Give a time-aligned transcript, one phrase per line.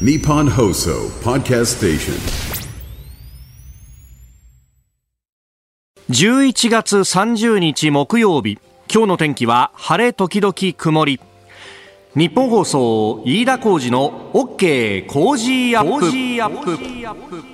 [0.00, 2.14] Nippon Hoso Podcast Station.
[6.10, 8.58] 11月30日木曜日。
[8.92, 11.20] 今日の天気は晴れ時々曇り。
[12.16, 17.53] 日本放送飯田浩二の OK 工事アップ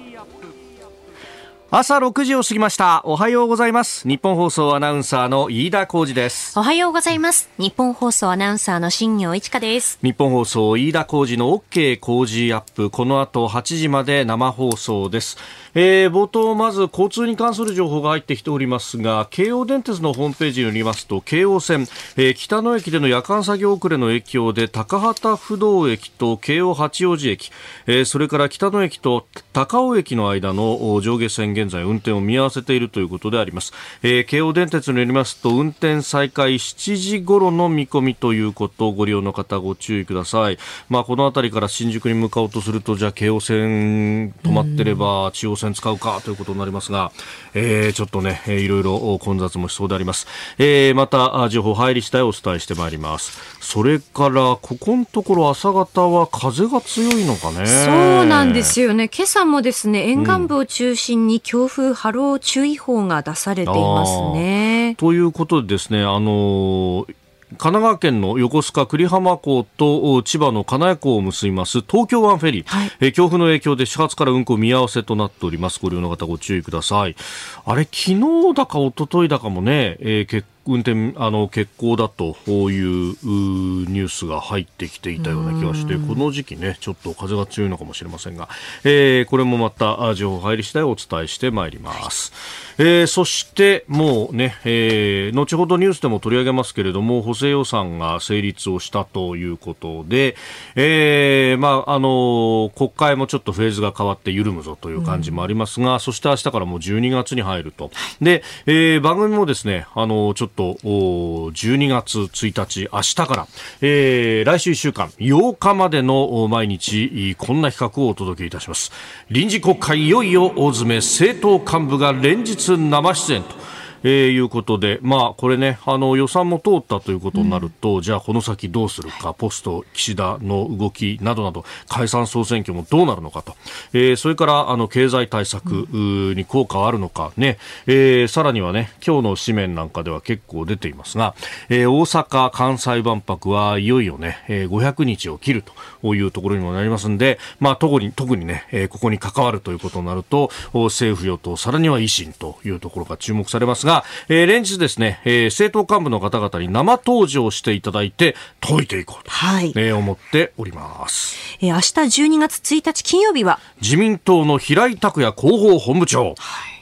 [1.72, 3.00] 朝6時を過ぎました。
[3.04, 4.08] おはようございます。
[4.08, 6.58] 日本放送アナウンサーの飯田浩二です。
[6.58, 7.48] おはようございます。
[7.58, 9.96] 日本放送アナウンサーの新業一華です。
[10.02, 12.90] 日本放送飯田浩二の OK 工事アップ。
[12.90, 15.36] この後8時まで生放送です。
[15.74, 21.82] えー、冒頭まず交通に関する情報が入ってきておりますが京王電鉄のホームページによりますと京王線、
[22.16, 27.52] えー、北野駅での夜間作業遅れの影響で高畑不動駅と京王八王子駅、
[27.86, 47.12] えー、それから北野駅と高尾駅の間の上下線現在運転を見合わせているということであります、えー、京王電鉄によりますと運転再開7時頃の見込みということをご利用の方ご注意くださいまあこの辺りから新宿に向かおうとするとじゃあ京王線止まってれば中央線使うかということになりますが、
[47.54, 50.26] えー、ちょっとね、いろいろ混雑もしそうであります。
[50.58, 53.38] えー、また、情報入り次第お伝えしてまいります。
[53.60, 57.66] それから、ここのところ朝方は風が強いのかね。
[57.66, 59.08] そうなんですよね。
[59.14, 64.94] 今朝もですね、沿岸部を中心に強風波浪注意報が出されていますね。
[64.98, 67.14] ということでですね、あのー
[67.58, 77.16] 神奈川県の横須賀久里浜港と千葉の金谷港を結びます東京湾フェリー、はい、え強風の影響で始発から運航見合わせとなっておりますご利用の方ご注意ください
[77.64, 78.20] あれ昨日
[78.54, 82.36] だか一昨日だかもね、えー、結運転あの欠航だと
[82.70, 88.48] いうニュースが入ってきていたような気がしてこの時期ねちょっと風が強いのかもしれませんが、
[88.84, 92.32] えー、これもまた情報入り次第お伝えしてまいります、
[92.76, 100.36] はい、えー、そしてもうね、えー、後ほどニュースでも取り上げますけれども補正予算が成立をしたということで、
[100.76, 107.90] えー、まああの国会もちょっとフェーズが変わって緩むぞという感じもありますが、そして明日からもう12月に入ると。
[108.20, 113.46] で、えー、番組もですねあのちょっとと12月1日明日から、
[113.80, 118.92] えー、来週1週間8日までの毎日こんな企画をお届けいたします。
[119.30, 123.79] 臨時国会いよいよ大詰め政党幹部が連日生出演と。
[124.02, 133.56] えー、いうことで、まあ、これね、あの予算も通ったということになると、うん、じゃあこの先どうするか、ポスト岸田の動きなどなど、解散総選挙もどうなるのかと、
[133.92, 141.34] えー、それからあの経済対策に効果はあるのかね、えー、さらにはね、今日の紙面なんかでは結構出ていますが、
[141.68, 145.72] えー、大阪・関西万博はいよいよね、えー、500日を切ると
[146.02, 161.36] いうところにもなりますんで、まあ、特に、特にね、えー、ここに関わるということになると、政府与党、さらには維新というところが注目されますが、が、えー、連日ですね、えー、政党幹部の方々に生登場していただいて解いていこうと、はい、えー、思っております。
[161.60, 163.58] えー、明日12月1日金曜日は？
[163.82, 166.34] 自民党の平井拓也広報本部長。
[166.38, 166.79] はい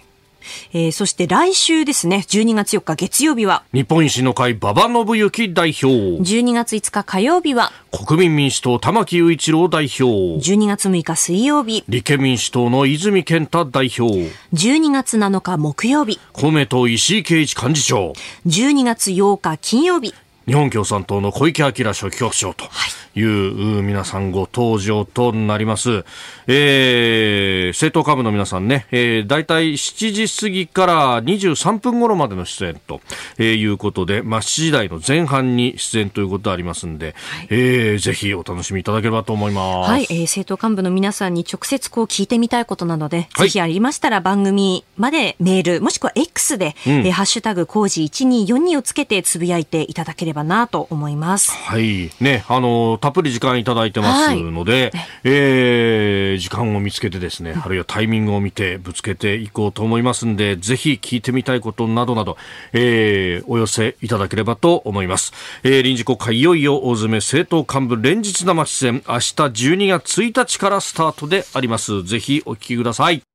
[0.72, 5.86] えー、そして来週ですね、12月4日月曜日は、日本維新の会馬場信之代表。
[5.86, 10.04] 12月5日火曜日は、国民民主党玉木雄一郎代表。
[10.04, 14.30] 12月6日水曜日、立憲民主党の泉健太代表。
[14.52, 18.12] 12月7日木曜日、公明党石井啓一幹事長。
[18.46, 20.14] 12月8日金曜日、
[20.48, 22.64] 日本共産党の小池晃書記局長と
[23.18, 23.22] い。
[23.22, 26.04] う皆さんご登場となります。
[26.46, 33.00] えー、政党幹部の皆さんね、えー、大体7時過ぎから23分頃までの出演と、
[33.38, 39.90] えー、いうことで、まあ、7時台の前半に出演ということありますんで、はい、えー、ぜひお楽しみいただければと思います。
[39.90, 51.52] はい、えー、政党幹部の皆さんに直接こう聞いてみたいことなので、はい、ぜひありましたら番組までメール、もしくは X で、うん、えー、ハッシュタグ工事1242をつけてつぶやいていただければなと思います。
[51.52, 52.10] はい。
[52.20, 62.36] ね、あの、たっぷり時間いただいてますので、はい、えー時間を見つけてですね、あるいはタイミングを見てぶつけていこうと思いますんで、ぜひ聞いてみたいことなどなど、
[62.72, 65.32] えー、お寄せいただければと思います。
[65.62, 72.02] えー、臨時国会いよいよ大詰め政党幹部連日生出演、明日12月1日からスタートであります。
[72.04, 73.27] ぜひお聞きください。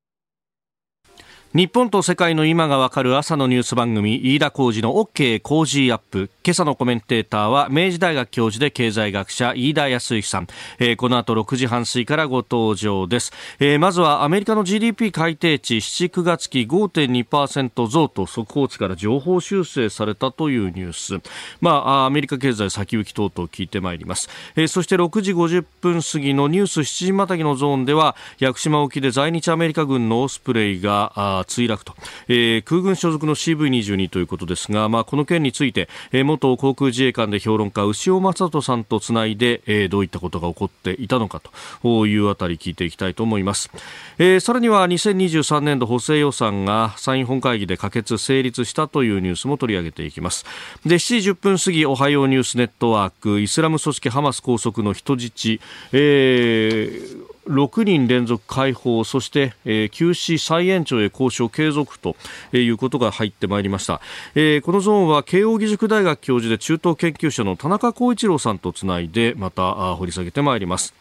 [1.54, 6.32] 日本と世界の今がわかる朝のニュース番組飯田浩二の OK 工事アップ。
[6.44, 10.48] 今朝のコメンテーターは明治大学教授で経済学者飯田康之さん、
[10.80, 21.30] えー、この後6時半過ぎからご登場です、えー、まずはアメリカの GDP 改定値7、9月期5.2%増と速報値から情報修正されたというニュース
[21.62, 24.28] まあアメリカ経済先行き等々聞いてまいります、
[24.58, 31.94] えー、そして6時50分過ぎのニュース7時またぎのゾーンでは屋久島沖で在日アメリカ軍のオスプレイが墜落と、
[32.28, 41.42] えー、空軍所属の CV22 ということですが、まあ、この件について、えー、元航空自衛官で評論家牛尾正人さんとつないで、えー、どういったことが起こっていたのか
[41.81, 43.69] というあたり聞いていきたいと思います、
[44.18, 50.46] えー、さらには2023年度補正予算が参院本会議で可決成立したというニュースも取り上げていきます。
[50.86, 55.60] で7時10分過ぎおはようニュースネットワークイスラム組織ハマス拘束の人質、
[55.92, 62.16] えー6人連続解放そして、えー、休止再延長へ交渉継続と
[62.54, 64.01] いうことが入ってまいりました、
[64.36, 70.94] えー、このゾーンは慶應義塾大学教授で中東研究者の田中光一郎さんとつないでまた掘り下げてまいります。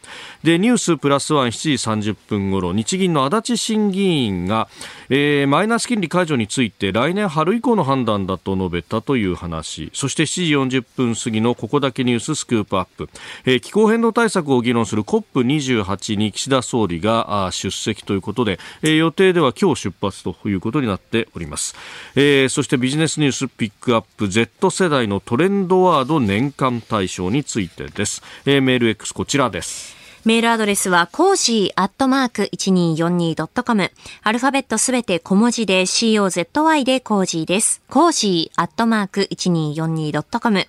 [0.43, 4.69] でニュースプラスワン7時30分ごろ日銀の足立審議員が、
[5.09, 9.91] えー、マイナス金利解除について来年春以降の判断だと述べたという話。
[9.95, 13.09] そして7時40分過ぎのここだけニューススクープアップ、
[13.45, 21.75] えー、気候変動対策を議論する COP28 に岸田総理が出席ということで、え予定では今日出発ということになっております、
[22.15, 30.02] えー、そしてビジネスニュースピックアップ Z 世代のトレンドワード年間大賞についてです、えー、メール X こちらです。
[30.25, 33.91] メールアドレスは、 cozy アットマーク 1242.com。
[34.23, 37.83] アルファベットすべて小文字で COZY でコージーです。
[37.91, 40.69] cozy アットマーク 1242.com。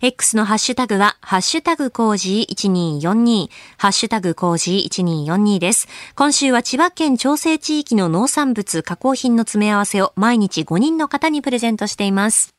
[0.00, 5.86] X のハッシュタグは、ハッシュタグコージー1242、ハッシュタグコージー1242です。
[6.14, 12.53] 今週は千葉県長生地域の農産物加工品の詰め合わせを毎日5人の方にプレゼントしています。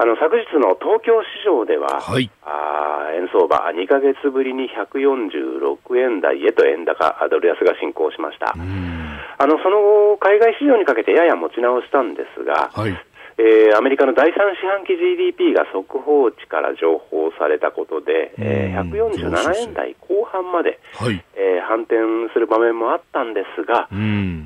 [0.00, 8.56] あの昨日の東京市場では、はい、あ円相場、2か月ぶりに146円台へと円高、ドル安が進行しました。
[8.56, 12.96] あのその後、海外市場にかけてやや持ち直したんですが、はい。
[13.36, 21.24] えー、アメリカの第3四半期 GDP が速報値から情報されたことで、えー、147円台後半まで、はい。
[21.36, 21.96] えー、反転
[22.32, 23.88] する場面もあったんですが、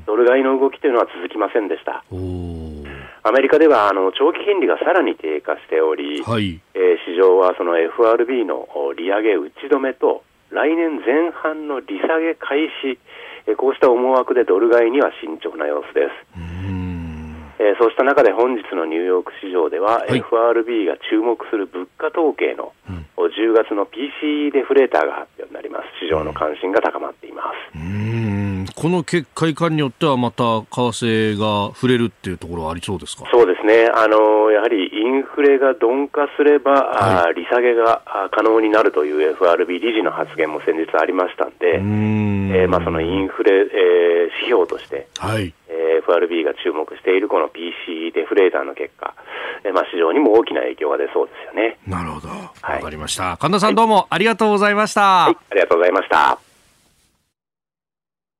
[0.05, 2.03] ドル買いの動きというのは続きませんでした。
[3.25, 12.99] アメリカではあの長期金利がさらに低下しており、はい、えー、市場はその FRB の利上げ打ち止めと来年前半の利下げ開始、
[13.47, 16.05] えー、こうした思惑でドル買いには慎重な様子で
[16.37, 16.54] す。
[17.59, 25.85] えー、そうした中で本日のニューヨーク市場では、はい、FRB が注目する物価統計の、うん、10月の PCE デフレーターが発表になります。
[26.05, 27.43] 市場の関心が高まっていま
[27.73, 27.77] す。
[27.77, 28.65] うん。
[28.75, 33.23] この結果いかんによってはまた為替が触れるっていうところはありそうですか？
[33.31, 49.13] そうですね、あのやはりインフレが鈍化すれば、はい、利下げが可能になるという FRB 理事の発言も先日ありましたんで、んえー、まあ、そのインフレ、えー、指標として、はいえー、FRB が注目しているこの PC デフレーターの結果、
[49.63, 51.77] えーまあ、市場にも大きな影響が出そうですよね。
[51.87, 53.37] なるほど、わ、はい、かりました。
[53.37, 55.01] 神田さん、どうもありがとうございました。
[55.01, 56.44] はい、ありがとうございました。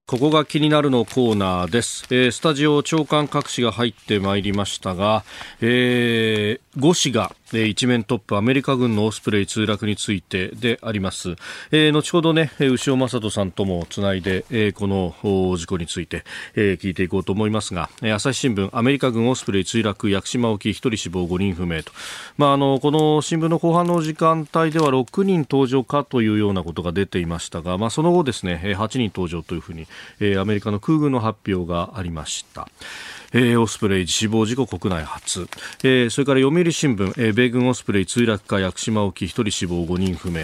[0.08, 5.24] ここが気になるのコーナーです、えー、スタジオ長官各紙が入ってまいりましたが、
[5.62, 11.32] えー、5紙が、えー、一面トップアメリカ軍のオスプレイ墜落についてであります、
[11.72, 15.16] えー、後ほどね牛尾正人さんともつないで、えー、この
[15.58, 21.92] 事故について、えー、聞いていこうと思いますが、えー、朝日新聞アメリカ軍オスプレイ墜落屋久島沖1人死亡5人不明と、
[22.38, 29.88] まあ、あのこの新聞の後半の時間帯では6人登場かというようなことが出ていましたが、まあ、その後ですね8人登場というふうに
[30.20, 32.68] えー、アメリカの空軍の発表がありました。
[33.34, 35.48] えー、オスプレイ死亡事故国内初、
[35.84, 40.40] えー、それから読売新聞、えー、米軍オスプレイ墜落か屋久島沖1人死亡5人不明、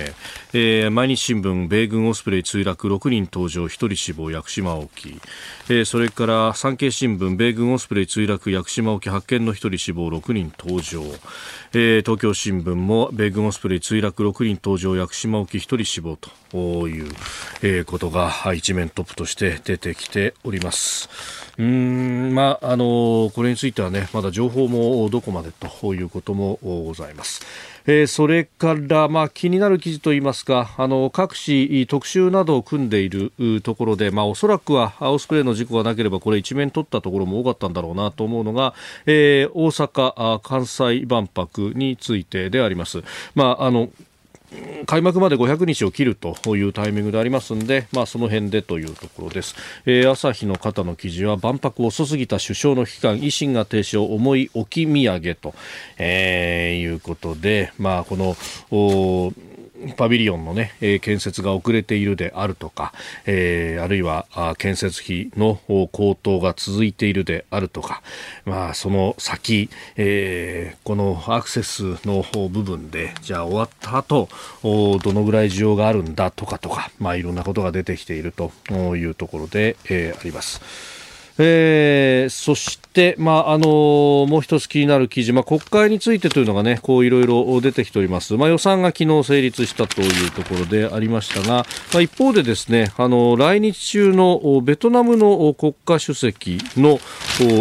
[0.54, 1.68] えー、毎日新聞。
[1.68, 3.66] 米軍オスプレイ墜落6人登場。
[3.66, 5.20] 1人死亡屋久島沖、
[5.70, 7.36] えー、それから産経新聞。
[7.36, 10.10] 米軍オスプレイ墜落屋久島沖発見の1人死亡。
[10.10, 11.02] 6人登場、
[11.74, 14.96] えー、東京新聞も米軍オスプレイ墜落6人登場。
[14.96, 17.12] 屋久島沖1人死亡という、
[17.62, 21.10] えー、ことが一面トップとして出てきております。
[21.62, 27.46] うんまああのこれについてはねまだ情報もどこまでということもございます。
[27.86, 33.32] えー、それから、まあ、気になる記事といいますかあの各紙特集などを組んでいる
[33.64, 38.76] ところで、まあ、おそらくはオスプレイの事故がなければこれ一面取ったところも多かったんだろうなと思うのが、
[39.08, 43.04] えー、大阪・関西万博についてであります。
[43.34, 43.90] まああの
[44.86, 49.56] 開幕まで500日を切るというタイミングでありますので、まあ、その辺でというところです、
[49.86, 55.54] えー、朝日の方の記事は万博遅すぎた首相の期間維新が停止を重い置き土産と、
[55.98, 58.36] えー、いうことで、まあ、この
[59.98, 62.94] パビリオンのね、えー、建設が遅れているであるとか、
[63.26, 64.26] えー、あるいは
[64.58, 65.60] 建設費の
[65.92, 68.02] 高騰が続いているであるとか、
[68.46, 74.30] まあ、その先、えー、このアクセスの部分で、じゃあ終わった後、
[74.64, 78.52] どのぐらい需要があるんだとかとか、まあ、いろんなことが出てきていると
[78.96, 81.01] いうところで、えー、あります。
[81.44, 88.36] えー、そして、まああのー、もう一つ気になる記事、まあ、国会についてというのがね、こういろいろ出てきております。
[88.36, 97.00] まあ、予算が昨日成立したというところでありましたが、まあ、一方でですね、あのー、来日中のベトナムの国家主席の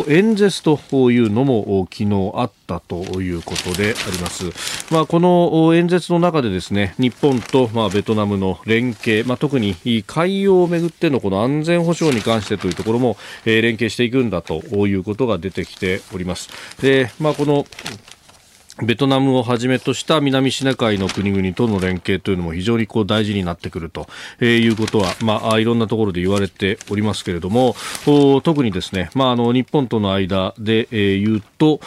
[0.09, 0.79] 演説と
[1.11, 4.45] いうのも昨日あったということであります。
[4.93, 9.75] まあ、この演説の中でですね、日本とまあベトナムの連携、まあ、特に
[10.07, 16.49] 海洋をめぐってのこの安全保障に関してというところも、えー連携していくんだということが出てきております。
[16.81, 17.67] で、まあ、この
[18.83, 24.07] ベトナムをはじめとした南シナ海の国々との連携というのも非常にこう大事になってくると、
[24.41, 27.75] えいうことは、まあ、いろんなところで言われておりますけれども、
[28.43, 31.81] 特にですね、まあ、あの日本との間で、えー、言うと、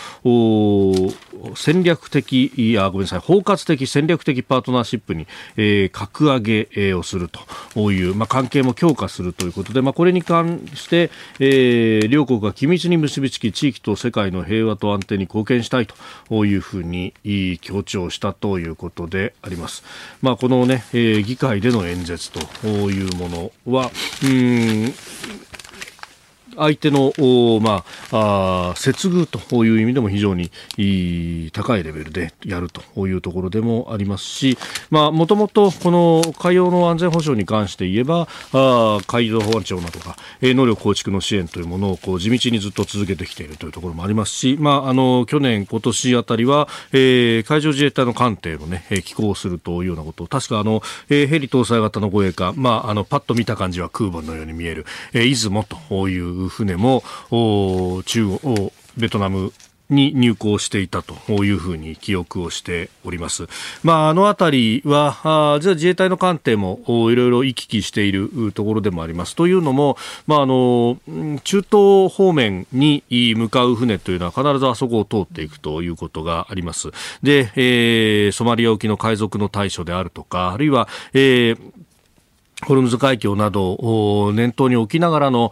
[1.55, 7.29] 戦略的、いや、ごめんなさい、包括的戦略的パートナーシップに、えー、格上げをする
[7.73, 11.09] という、まあ、関係も強化するということで、まあ、これに関して、
[11.39, 17.13] えー、両国が緊密に結びつき、地域と世界の平和と安定に貢献したいというふうにに
[17.61, 19.83] 強調したということであります。
[20.21, 23.91] まあ、このね、えー、議会での演説というものは、
[24.23, 24.93] うん
[26.55, 27.13] 相手の、
[27.61, 30.51] まあ、あ接遇という意味でも非常に
[31.51, 34.57] 高いレベルでやるというところでもありますし、
[34.91, 57.03] もともとこの海洋の安全保障に関して言えば、あ海上保安庁などが、えー、能力構築の支援というものをこう地道にずっと続けてきているというところもありますし、まあ、あの去年、今年あたりは、えー、海上自衛隊の艦艇の、ね、寄港するというようなこと確かあの、えー、ヘリ搭載型の護衛艦、まあ、あのパッと見た感じは空母のように見える、えー、出雲という船も
[58.05, 59.53] 中国ベトナム
[59.89, 63.47] に入港していたというふうに記憶をしております。
[63.83, 66.79] まあ、あのあたりは、あじゃあ自衛隊の艦艇も
[67.11, 69.35] いろいろ行き来しているところでもあります。
[69.35, 70.97] というのも、まあ、あの、
[71.43, 76.89] 中東方面に向かう船というのは必ずあそこを通っていくということがあります。
[77.21, 81.82] で、えー、ソマリア沖の海賊の対処であるとか、あるいは、えー
[82.65, 85.51] ホルムズ海峡などを念頭に置きながらの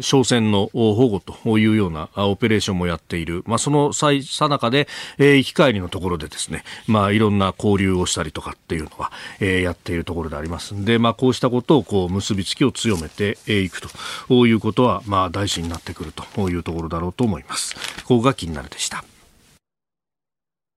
[0.00, 3.42] 商船の保護というようなオペレーションもやっている。
[3.46, 4.86] まあ、その最さなかで、
[5.18, 9.10] えー、行き帰りのところでですね、まあ、いろんな交流をしたりとかっていうのは、
[9.40, 13.80] えー、やっているところでありますんで、まあ、こうしたことをこう結びつきを強めていく
[14.28, 17.74] ということは、まあ、大事になってくるというところだろうと思います。
[18.04, 19.04] ここが気になるでした。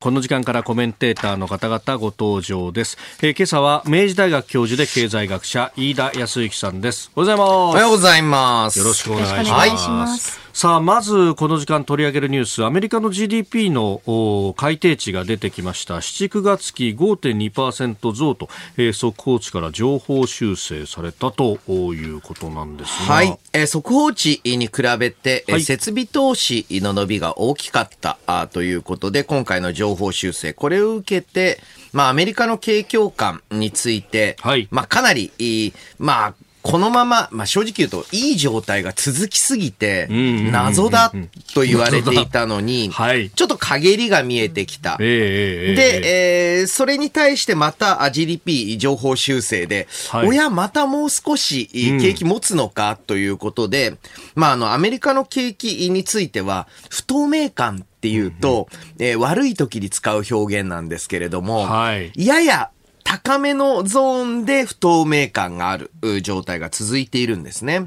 [0.04, 2.98] この時間からコメンテーターの方々ご登場です。
[3.22, 7.10] えー、今朝は明治大学教授で経済学者飯田康之さんです。
[7.16, 7.50] おはようございます。
[7.50, 8.80] おはようございます。
[8.80, 10.43] よろしくお願いします。
[10.54, 15.96] さあ、まずこの時間取り上げるニュース、アメリカの GDP の改定値が出てきました。
[15.96, 23.16] 7、9月期5.2%増と、えー、速報値から情報修正されたということなんですが。
[23.16, 23.40] はい。
[23.54, 31.60] えー、速報値に比べて、はい、設備投資の伸びが大きかったあということで、今回の情報修正、これを受けて、
[31.94, 36.34] まあ、アメリカの景況感について、はい、まあ、かなり、まあ、
[36.64, 41.12] このまま、まあ、正直言うと、いい状態が続きすぎて、謎だ
[41.54, 42.90] と言われていたのに、
[43.36, 44.96] ちょっと陰りが見えてきた。
[44.98, 53.98] で、えー、それに対してまた GDP 情報修正で、はい、おや、またもう少し景気持つのかということで、うん、
[54.36, 62.70] まあ、あの、アメリカの景気については、不透明感っていうと、うん、えー、悪い時に使う表現なんですけれども、はい、やや
[63.04, 65.92] 高めのゾーンで不透明感がある
[66.22, 67.80] 状態が続いているんですね。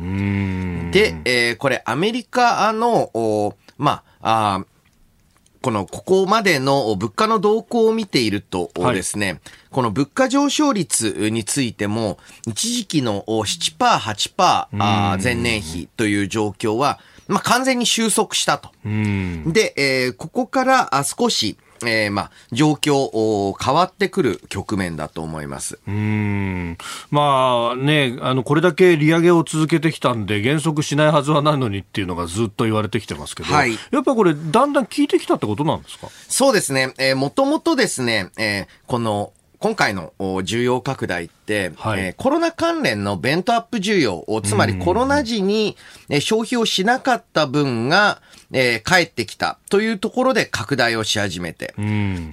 [0.92, 4.64] で、えー、これアメリカの、まあ、あ
[5.66, 9.40] この、ここまでの物価の動向を見ているとですね、はい、
[9.72, 18.70] この物価上昇率についても、一時期の7%、8%前年比という状況は、まあ、完全に収束したと。
[18.84, 25.78] で、えー、ここから少し、えー、まあ、状況、変わってくる局面だと思います。
[25.86, 26.78] うん。
[27.10, 36.08] まあね、あの、これだけ利上げを続けてきたんで、減速しないはずはないのにっていうのがずっと言われてきてますけど、はい、やっぱこれ、だんだん効いてきたってことなんですか？
[36.28, 36.94] そうですね。
[36.98, 45.78] えー、もともとですね、えー、この、今回の需要拡大って、はい、えー、コロナ関連のベントアップ需要、つまりコロナ時に
[46.20, 48.20] 消費をしなかった分が、
[48.52, 49.58] えー、帰ってきた。
[49.70, 51.74] というところで拡大をし始めて、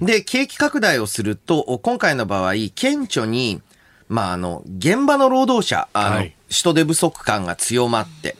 [0.00, 3.60] で、景気拡大をすると、今回の場合、顕著に、
[4.08, 8.36] まあ、あの、現場の労働者、あの、はい、人手不足感が強まって、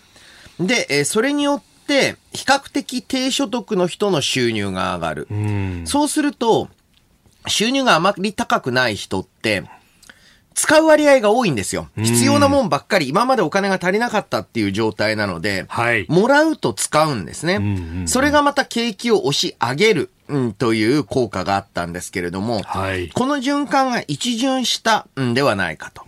[0.60, 5.28] で、えー、それによって、比較的低所得の人の収入が上がる。
[5.84, 6.68] そうすると、
[7.46, 9.64] 収入があまり高くない人って、
[10.54, 11.88] 使う割合が多いんですよ。
[11.96, 18.06] 必要なもんばっかり、今までお金が足りなかったっていう状態なので、はい、もらうと使うんですね。
[18.06, 26.04] それがまた景気を押し上げる、うん、という効果があったんですけれども、はい、この循環が一巡したんではないかと。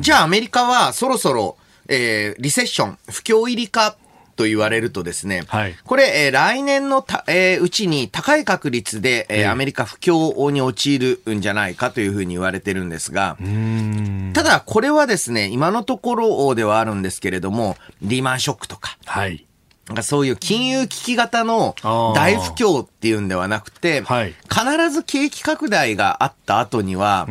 [0.00, 1.56] じゃあアメリカはそろそろ、
[1.88, 3.96] えー、リセッション、不況入りか
[4.42, 13.36] と言われるとですね、はい、これ、えー、来年のた、えー、うちに高い確率で、えー、アメリカ不況に陥るんじゃないかというふうに言われてるんですが、
[14.32, 19.46] ただこれはですね、今のところではあるんですけれども、リーマンショックとか、はい、
[20.02, 21.76] そういう金融危機型の
[22.16, 27.28] 大不況っていうんではなくて、はい、必ず景気拡大があった後には、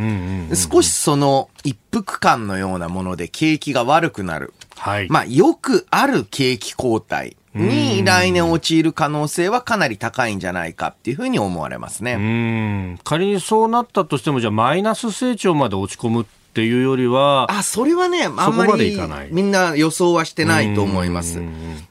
[0.72, 4.54] 少しその一服感のようなもので景気が悪くなる。
[4.82, 12.98] はい、まあ、よくある景気後退に来年陥る可能性はかなり高いんじゃないかっていうふうに思われますね。
[13.04, 18.98] 仮にそうなったとしても、じゃあマイナス成長まで落ち込むっていうよりは、あ、それはね、あんまり
[19.30, 21.40] みんな予想はしてないと思います。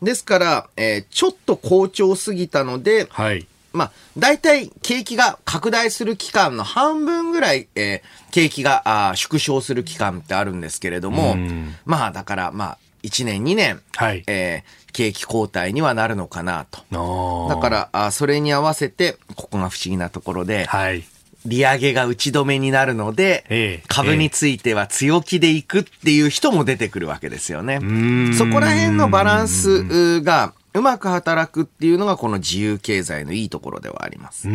[0.03, 11.37] ですから、えー、ちょっと好調すぎたので、はい、まあ、大体景気が拡大する期間の半分ぐらい、えー、景気があ縮小する期間ってあるんですけれども、
[11.85, 17.49] まあ、だから、まあ、1年、2年、はい、えー、景気後退にはなるのかなと。
[17.49, 21.05] だから、あそれに合わせて、ここが不思議なところで、はい、
[21.47, 27.81] 利上げが打ち止めになるので、え株については強気でいくっていう人も出てくるわけですよね。
[28.37, 34.49] そこら辺のバランスが、うまく働くっていうのがこの自由経済のいいところではあります。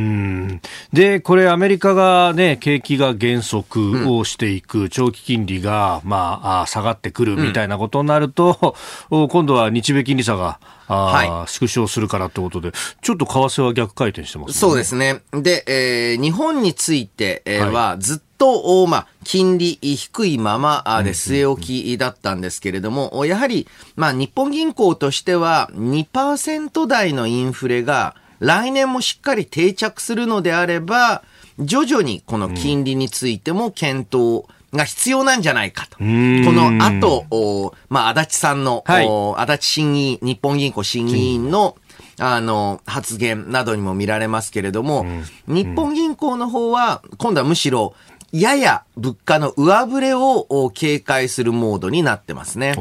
[0.93, 8.75] で、これアメリカがね、景気が減速をしていく、うん、長期金利が、まあ、下がってくるみたいなことになると、
[9.11, 14.53] うん、今度は日米金利差がはい、縮小するからってことで、ちょっと為替は逆回転してますね。
[14.53, 15.21] そうですね。
[15.31, 31.23] で、えー、日本について、えー、は、ずっと、まあ、金利低いままで据え置きだったんですけれども、やはり、まあ、日本銀行としては2%台のインフレが来年もしっかり定着するのであれば、
[31.59, 35.97] 徐々にこの金利についても検討が必要なんじゃないかと。
[35.97, 41.77] この後、まあ、足立さんの、はい、足立審議、日本銀行審議員の、
[42.19, 45.05] あの、発言などにも見られますけれども、
[45.47, 47.95] 日本銀行の方は、今度はむしろ、
[48.41, 52.73] やや物価の上振れを警戒するモードになってますね。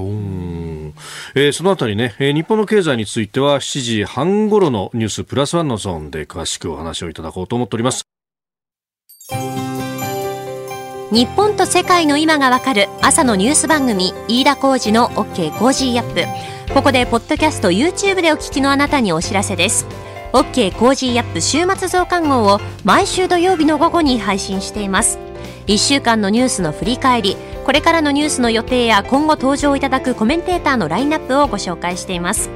[1.37, 8.05] えー、そのあたりね、えー、日本の経済については7時半頃のニュースプラスワンのゾーンで詳しくお話をいただこうと思っております。
[11.13, 16.15] 日本と世界の今がわかる朝のニュース番組飯田浩司の OK コージーアッ
[16.67, 16.75] プ。
[16.75, 19.87] ここでポッドキャスト YouTube でお聞きのあなたにお知らせです。
[20.35, 25.17] OK コージーアップ週末増刊号を毎週土曜日の午後に配信しています
[25.67, 32.51] 1週間のニュースの振り返りこれからのニュースの予定や今後登場いただくコメンテーターのラインナップをご紹介しています。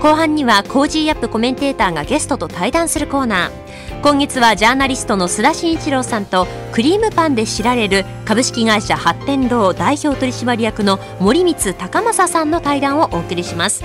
[0.00, 4.00] 後半にはコージーアップコメンテーターがゲストと対談するコーナー。
[4.02, 13.82] 今月はジャーナリストの須田慎一郎さんとクリームパンで知られる株式会社八天堂代表取締役の森光孝雅さんの対談をお送りします。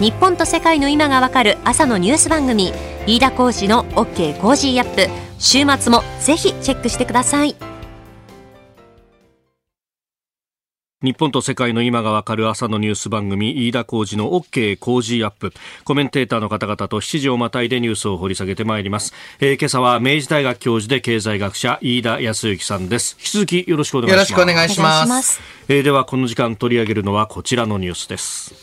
[0.00, 2.72] 日本と世界の今がわかる朝のニュース番組
[3.06, 5.08] 飯田浩司の OK コージーアップ。
[5.38, 7.71] 週末もぜひチェックしてください。
[11.02, 15.52] 日本と世界の今がわかる朝のニュース番組飯田浩二の OK 工事アップ。
[15.82, 23.16] コメンテーターの方々と7時をまたいでニュースを掘り下げてまいります、えー、今朝は明治大学教授で経済学者飯田康之さんです。
[23.18, 24.30] 引き続きよろしくお願いします。
[24.30, 25.40] よろしくお願いします。
[25.68, 28.54] えー、ではこの時間取り上げるのはこちらのニュースです。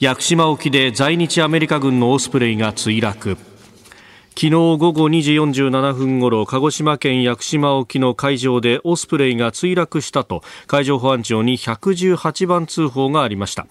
[0.00, 3.38] 屋久島沖で在日アメリカ軍のオスプレイが墜落
[4.38, 13.66] 昨日午後2時47分ごろ鹿児島県屋久島沖の海上でオスプレイが墜落したと海上保安庁に118番通報がありました。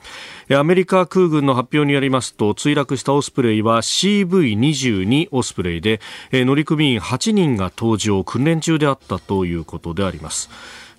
[0.58, 6.02] アメリカ空軍の発表によりますと墜落したオスプレイは CV22 オスプレイで
[6.32, 10.50] 乗組員8人が搭乗訓練中であったということであります。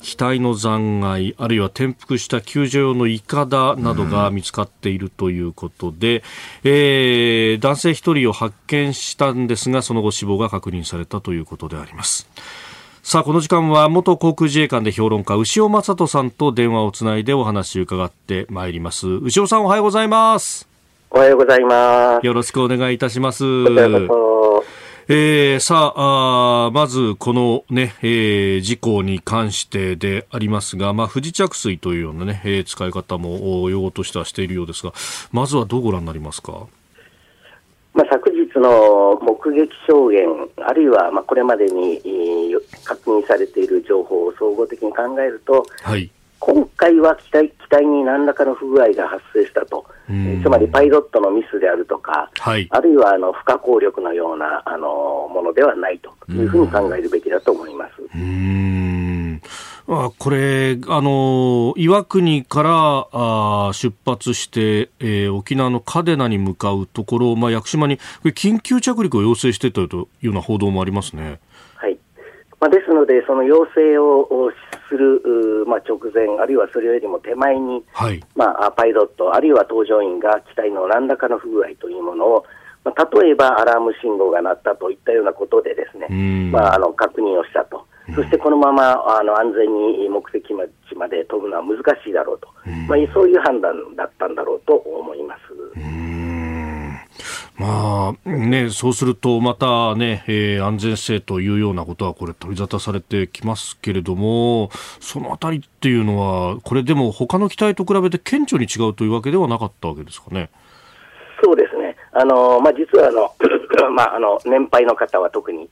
[0.03, 6.19] 機体の残骸あるいは転覆した救助用のいかだなどが見つかっているということで、
[6.65, 12.29] うん、えー、男性1人を発見したんですがその後死亡が確認されたということであります。
[13.03, 19.07] さあ、この時間は元航空自衛官で評論家、牛尾正人さんと電話をつないでお話を伺ってまいります。
[19.07, 20.67] 牛尾さんおはようございます。
[21.13, 22.27] おはようございます。
[22.27, 23.45] よろしくお願いいたします。
[25.09, 34.92] えー、さああ、まずこのね、えー、事故に関してでありますが、まあ、不時着水というようなね、えー、使い方も用語としてはしているようですが、
[35.31, 36.66] まずはどうご覧になりますか？
[37.95, 42.03] まあ、昨日の目撃証言、あるいはまあこれまでに
[42.83, 46.11] 確認されている情報を総合的に考えると、はい、
[46.47, 49.85] 今回は機体機体に何らかの不具合が発生したと、
[50.43, 56.17] つまりパイロットのミスであるとか、はい、あるいはあの不可抗力のようなあのものではないと。
[56.29, 57.93] いうふうに考えるべきだと思います。
[58.15, 59.41] うん。
[59.89, 71.39] あこれ、あの岩国からあ出発して、えー、沖縄の嘉手納に向かうところ、まあ、屋久島に緊急着陸を要請してたというような報道もありますね。
[72.61, 74.51] はいまあ、ですので、その要請を
[74.88, 75.21] する、
[75.66, 82.45] まあ、直前、あるいはそれよりも手前に、はい、まあ、パイロット、あるいは搭乗員が機体の何らかの不具合というものを、
[82.85, 86.09] まあ、例えばアラーム信号が鳴ったといったようなことでですね、
[86.51, 87.85] まあ、あの確認をしたと。
[88.14, 92.49] そしてこのままあの安全に目的地まで飛ぶのは難しいだろうと、
[92.87, 95.40] まあ、そういう判断だったんだろうと思います。
[97.57, 110.50] まあね、そうするとまたね、えー、安全性というようなことはこれ取り沙汰されてきますけれども、そのあたりっていうのは、これでも他の機体と比べて顕著に違うというわけではなかったわけですかね。
[111.42, 111.96] そうですね。
[112.12, 113.31] あの、まあ、実はあの、
[113.92, 115.68] まあ、あの、年配の方は特に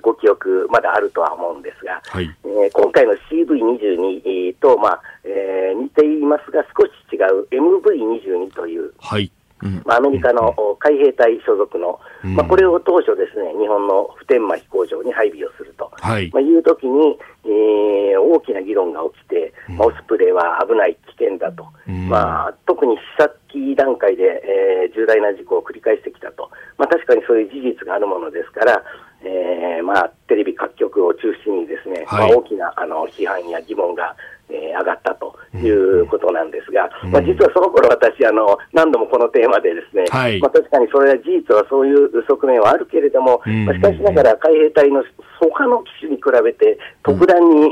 [0.00, 9.32] ご記憶まだあるとは思うんですが、はい、えー、今回の CV22 と、まあ、えー、似ていますが少し違う MV22 という、はい、
[9.84, 21.66] まあ、アメリカの海兵隊所属の、まあ、これを当初ですね、日本の普天間飛行場に配備をすると、はい、まあ、いうときに、えー、大きな議論が起きて、まあ、オスプレイは危ない、危険だと、
[22.08, 28.82] まあ、特に試作機段階で、えー、重大な事故を繰り返してきたと、まあ、確かにそういう事実があるものですから、
[29.22, 34.14] えーまあ、テレビ各局を中心にですね、はい、まあ、大きなあの批判や疑問が
[34.50, 45.02] えー、上がったということなんですが、うん、まあ、実はその頃私あの何度もこのテーマでですね、はい、まあ、確かにそれは事実はそういう側面はあるけれども、うん、まあ、しかしながら海兵隊の
[45.38, 47.62] 他の機種に比べて特段に、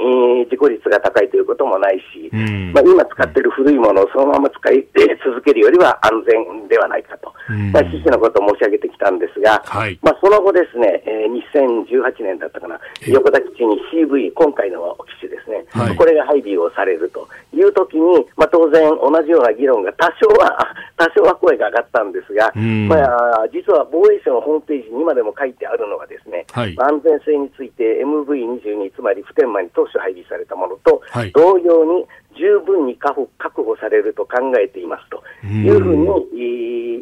[0.41, 4.87] えー、事故率が高いということもないし、うん、まあ、今使っている古いものをそのまま使い
[5.25, 7.33] 続けるよりは安全ではないかと、
[7.73, 20.59] まあ、趣旨のことを申し上げてきたんですが、はい、まあ、その後ですね、えー、2018年だったかな、横田基地に CV、今回の機種ですね、はい、これが配備をされるというときに、まあ、当然、同じような議論が多少は、
[20.97, 33.27] 多少は声が上がったんですが、まあ、実は防衛省のホームページに今でも書いてあるのがですね、はい、安全性について MV22、つまり普天間に当初配備されたものと、はい、同様に十分に確
[33.63, 35.23] 保されると考えていますと。
[35.47, 36.07] いうふうに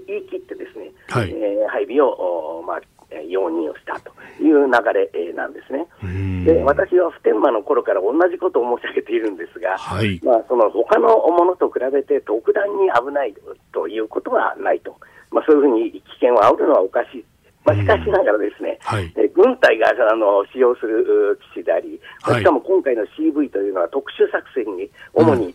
[0.07, 2.81] 言い切ってですね、はい、えー、配備を、まあ、
[3.29, 4.13] 容認をしたと
[4.43, 5.87] いう流れなんですね。
[6.45, 13.35] で私は普天間の頃から同じことを申し上げているんですが、はい、まあ、その他のものと比べて特段に危ない
[13.73, 14.97] ということはないと、
[15.31, 17.25] まあ、そういうふうに危険を煽るのはおかしい。
[17.65, 22.01] まあ、しかしながらですね、はい、軍隊があの使用する機種であり、
[22.39, 25.55] しかも今回の CV というのは特殊作戦に主に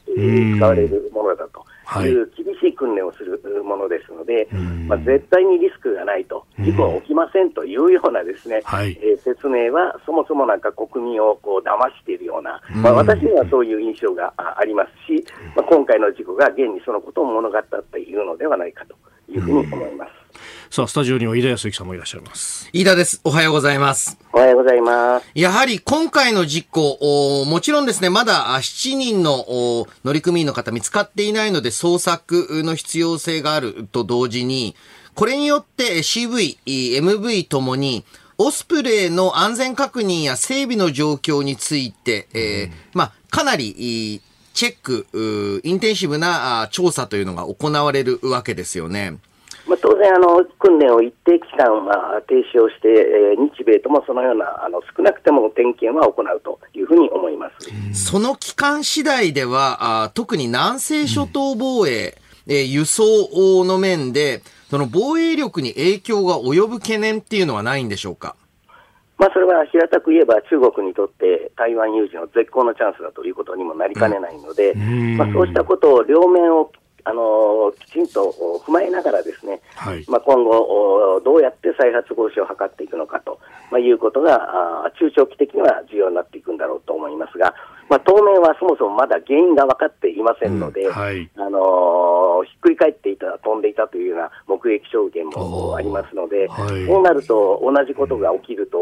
[0.57, 1.63] 使われるものだと。
[2.05, 2.13] い。
[2.13, 4.47] う厳しい訓練をするものですので、
[4.87, 18.95] まあ、絶対にリスクがないと、事故は起きませんというようなですね、はい、えー、説明はそもそもなんか国民をこう騙しているような、まあ、私にはそういう印象がありますし、まあ、今回の事故が現にそのことを物語ったというのではないかと
[19.31, 20.19] いうふうに思います。
[20.71, 22.69] さあ、スタジオには飯田康之さんもいらっしゃいます。
[22.73, 23.21] 飯田です。
[23.23, 24.17] おはようございます。
[24.31, 25.25] おはようございます。
[25.33, 34.75] やはり今回の事故、もちろんですね、まだ7人の乗組員の方見つかっていないので捜索の必要性があると同時に、
[35.15, 38.05] これによって CV、MV ともに、
[38.37, 44.21] オスプレイの安全確認や整備の状況について、えー、まあ、かなり
[44.59, 49.15] チェック、インテンシブな調査というのが行われるわけですよね。
[49.65, 57.49] まあ、当然あの、訓練を一定期間は停止をして、えー、日米ともそのようなあの少なくても点検は行うというふうに思いま
[57.93, 68.35] すその期間次第では、あ特に南西諸島防衛、うん、えー、輸送の面で、その防衛力に影響が及ぶ懸念っていうのはないんでしょうか？
[69.19, 76.71] まあ、それは平たく言えば、中国にとって台湾有事の絶好のチャンスだということにもなりかねないので、うん、まあ、そうしたことを両面を
[77.03, 78.33] あのきちんと
[78.65, 83.39] 踏まえながらですね、はい、まあ、今後、どうやって再発防止を図っていくのかと、
[83.71, 87.53] まあ、いうことがあ中長期的には重要になっていくんだろうと思いますが、
[87.89, 98.77] まあ、当面はそもそもまだ原因が分かっていませんので、うんはい、あのひっくり返っていた、飛んでいたというような目撃証言もありますので、はい、そうなると同じことが起きると、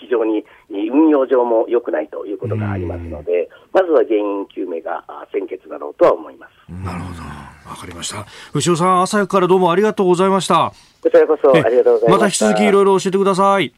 [0.00, 6.72] 非常に運用上も良くないということがありますので、まずは原因究明が先決だろうとは思います。
[6.84, 7.22] なるほど。
[7.68, 8.24] わかりました。
[8.54, 10.72] 牛尾さん、朝からどうもありがとうございました。
[11.02, 12.10] こちらこそありがとうございました。
[12.10, 13.72] また引き続きいろいろ教えてください。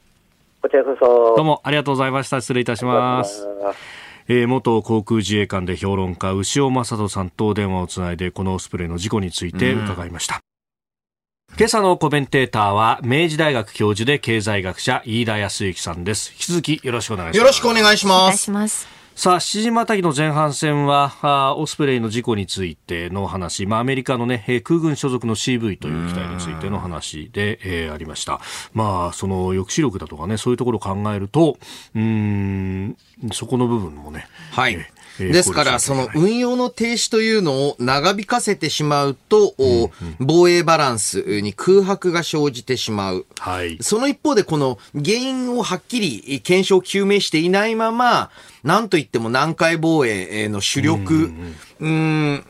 [0.61, 1.35] こちらこそ。
[1.37, 2.41] どうもありがとうございました。
[2.41, 3.47] 失礼いたします。
[4.29, 10.41] えー、元航空自衛官で評論家、牛尾正人さんと電話をつないで、このオスプレイの事故について伺いました。
[11.57, 16.31] 今朝のコメンテーターは明治大学教授で経済学者飯田康之さんです。
[16.33, 17.39] 引き続きよろしくお願いします。
[17.39, 18.33] よろしくお願いしま
[18.69, 18.98] す。
[19.19, 28.41] さあ、7時またぎの前半戦は、あオスプレイの事故についての話、まあ、アメリカのね、空軍所属の CV という機体についての話で、えー、ありました。
[28.75, 31.59] まあ、その抑止力だとかね、そういうところを考えると、
[31.97, 32.97] うん、
[33.33, 34.75] そこの部分もね、はい。
[34.75, 39.55] えーですから、その運用の停止というのを長引かせてしまうと、
[40.19, 43.27] 防衛バランスに空白が生じてしまう。
[43.39, 48.31] はい、その一方で、この原因をはっきり検証究明していないまま、
[48.65, 51.33] なんといっても南海防衛の主力、
[51.81, 52.45] うん、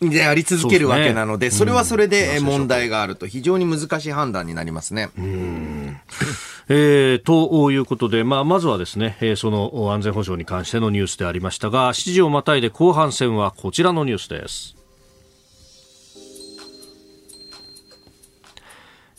[0.00, 5.10] であり続けるわけなので、それはそれで問題があると、非常に難しい判断になりますね。
[6.68, 14.76] えー、ということで、まあ、まずはですね、えー、その安全保障に関してのニュースでありましたが、7時をまたいで後半戦はこちらのニュースです。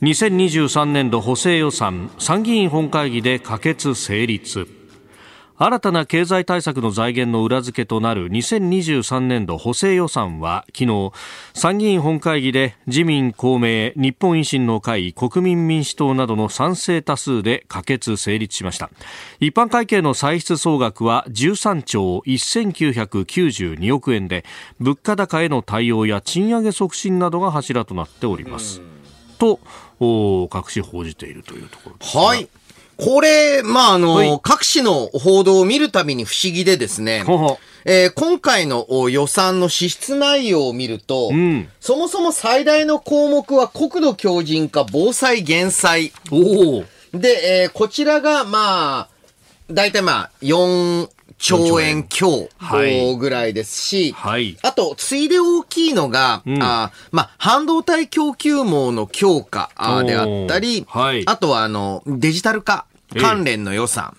[0.01, 4.67] 2023年度補正予算参議院本会議で可決成立
[5.59, 11.11] 新たな経済対策の財源の裏付けとなる2023年度補正予算は昨日
[11.55, 18.91] 参議院本会議で自民公明日本維新の会国民民主党などの賛成多数で可決成立しました。
[19.39, 24.45] 一般会計の歳出総額は13兆1992億円で
[24.79, 28.81] 物価高への対応や賃上げ促進などが柱となっております。
[29.39, 29.59] と
[30.51, 32.47] 各紙報じているというところですはい。
[32.97, 46.12] これ、まあ、あの、はい、各紙の報道を見るたびに不思議でですね、ほほえー、今回の予算の支出内容を見ると、うん、そもそも最大の項目は国土強靭化防災減災。
[47.13, 49.10] で、えー、こちらが、まあ、
[49.71, 52.50] 大体まあ、4兆円強
[53.17, 59.71] ぐらいですし、はい、あと、ついで大きいのが、うん、あまあ、半導体供給網の強化
[60.06, 62.86] であったり、はい、あとは、あの、デジタル化
[63.19, 64.17] 関連の予算。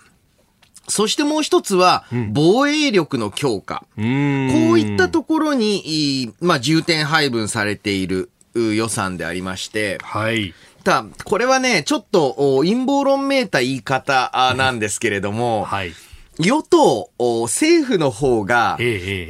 [0.88, 3.84] そしてもう一つは、防衛力の強化。
[3.98, 10.54] うん、こういったところに、まあ、重点配分されている予算でありまして、はい。
[10.84, 15.92] たこれはね、ちょっと陰謀論めいた言い方なんですけれども、はい。
[16.38, 17.10] 与党、
[17.46, 18.78] 政府の方が、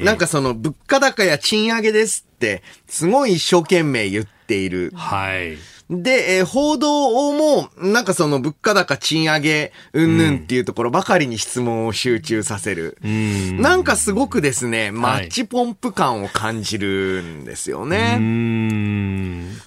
[0.02, 4.92] なんかその物価高や賃上げですって、すごい一生懸命言っている。
[4.94, 5.56] はい。
[5.90, 12.98] で、えー、報道も、なんかその物価高賃上げ、うんぬんっていうところばかりに質問を集中させる。
[13.02, 18.18] うん、なんかすごくですね、マッチポンプ感を感じるんですよね。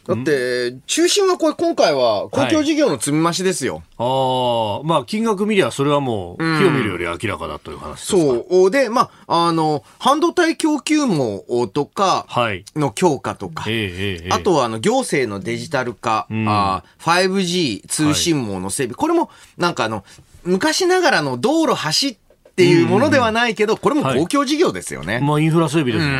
[0.05, 3.75] だって、中心はこれ今回は公共事業の積み増しですよ。
[3.75, 8.69] はい、ああ、まあ金額見りゃそれはもう、火を見るより明らかだという話ですか、そう。
[8.69, 12.27] で、まあ、あの、半導体供給網とか
[12.75, 20.03] の強化とか、はい、あとはあの行政のデジタル化、化、うん、あ 5G 通信網の整備、はい、これもなんかあの、
[20.43, 22.17] 昔ながらの道路走っ
[22.55, 25.15] ていうものではないけど、これも公共事業ですよね。
[25.15, 26.15] はい、まあインフラ整備ですよね。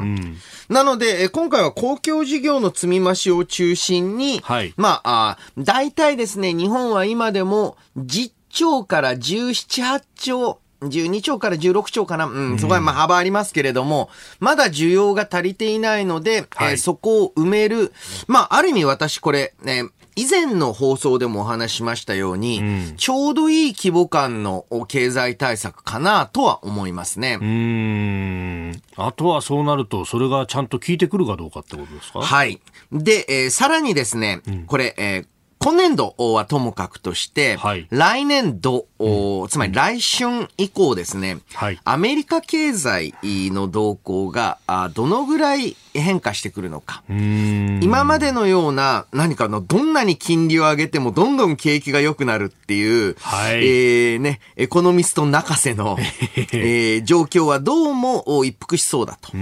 [0.00, 0.36] うん。
[0.68, 17.92] なので、今回は公共事業の積み増しを中心に、はい、まあ、あ大体ですね、日本は今でも10兆から17、8兆12兆から16兆かな、うん、そこはまあ幅ありますけれども、まだ需要が足りていないので、はい、えー、そこを埋める、
[18.26, 19.84] まあ、ある意味私これ、ね、
[20.16, 27.38] 以前の放送でもお話しましたように、うん、ちょうどいい規模感の経済対策かなとは思いますね。
[27.40, 28.82] うん。
[28.96, 32.20] あとはそうなると、それがちゃんと効いてくるかどうかってことですか？
[32.20, 32.60] はい。
[32.92, 35.26] で、えー、さらにですね、うん、これ、えー、
[35.64, 44.58] 今年度はともかくとして、はい、来年度、うん、つまり来春以降ですね、はい、アメリカ経済の動向が
[44.92, 47.02] どのぐらい変化してくるのか。
[47.08, 55.96] 今までのような何かのどんなに金利を上げてもどんどん景気が良くなるっていう、はい、えー、ね、エコノミスト泣かせの、
[56.52, 59.32] えー、状況はどうも一服しそうだと。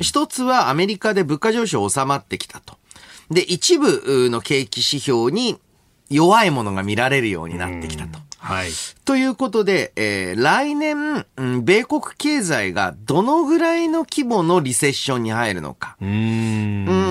[0.00, 2.78] 一つはアメリカで物価上昇収まってきたと。
[3.30, 5.58] で、一部の景気指標に
[6.10, 8.18] 弱いものが見られるようになってきたと。
[8.38, 8.68] はい。
[9.04, 15.96] ということで、えー、来年、うん、米国経済がどのぐらいの規模のリセッションに入るのか。
[16.00, 16.12] うんう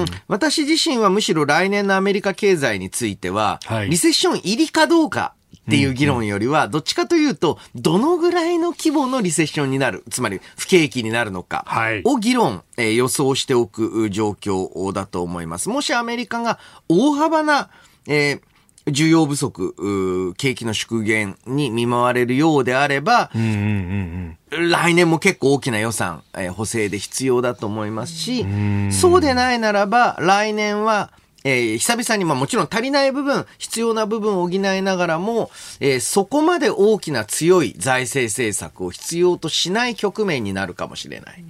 [0.04, 5.34] ん私自身はむしろ来年のアメリカ経済については、はい、リセッション入りかどうか
[5.66, 11.66] っていう議論よりは、どっちかというと、どのぐらいの規模のリセッションになる、つまり不景気になるのか
[12.04, 15.70] を議論、えー、予想しておく状況だと思います。
[15.70, 17.70] もしアメリカが大幅な、
[18.08, 18.42] えー
[18.88, 19.74] 需要不足、
[20.38, 28.46] 景気の縮減に見舞われるようであれば、うんうんうん、来年も結構大きな予算、えー、補正で必要だと思いますし、
[28.92, 31.12] そうでないならば、来年は、
[31.44, 41.44] えー、久々に、まあもちろん足りない部分、必要な部分を補いながらも、えー、そこまで大きな強い財政政策を必要としない局面になるかもしれない。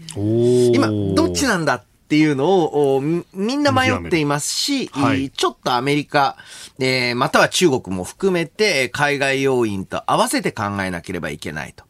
[0.73, 6.37] 今、どっちなんだっていうのをみんな迷っていますし、はい、ちょっとアメリカ、
[6.79, 11.83] えー、または中国も含めて海外要因と合わせて考えなければいけないと。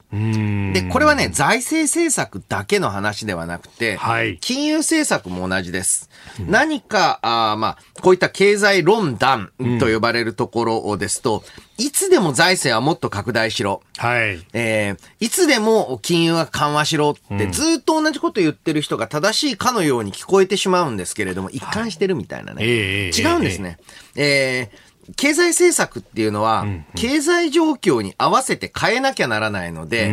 [0.73, 6.10] で、これはね、財政政策だけの話ではなくて、はい、金融政策も同じです。
[6.39, 11.43] うん、何か、あまあ、こういった経済論断と呼ばれるところですと、
[11.78, 13.82] うん、いつでも財政はもっと拡大しろ。
[13.97, 14.45] はい。
[14.54, 22.63] えー、いつでも金融は緩和しろって、ずっと同じこと言ってる人が正しいかのように聞こえてしまうんですけれども、一貫してるみたいなね。
[22.63, 22.69] はい、
[23.10, 23.78] 違うんですね。
[24.15, 26.65] えー、えー経済政策っていうのは、
[26.96, 30.12] 経済状況に合わせて変えなきゃならないので、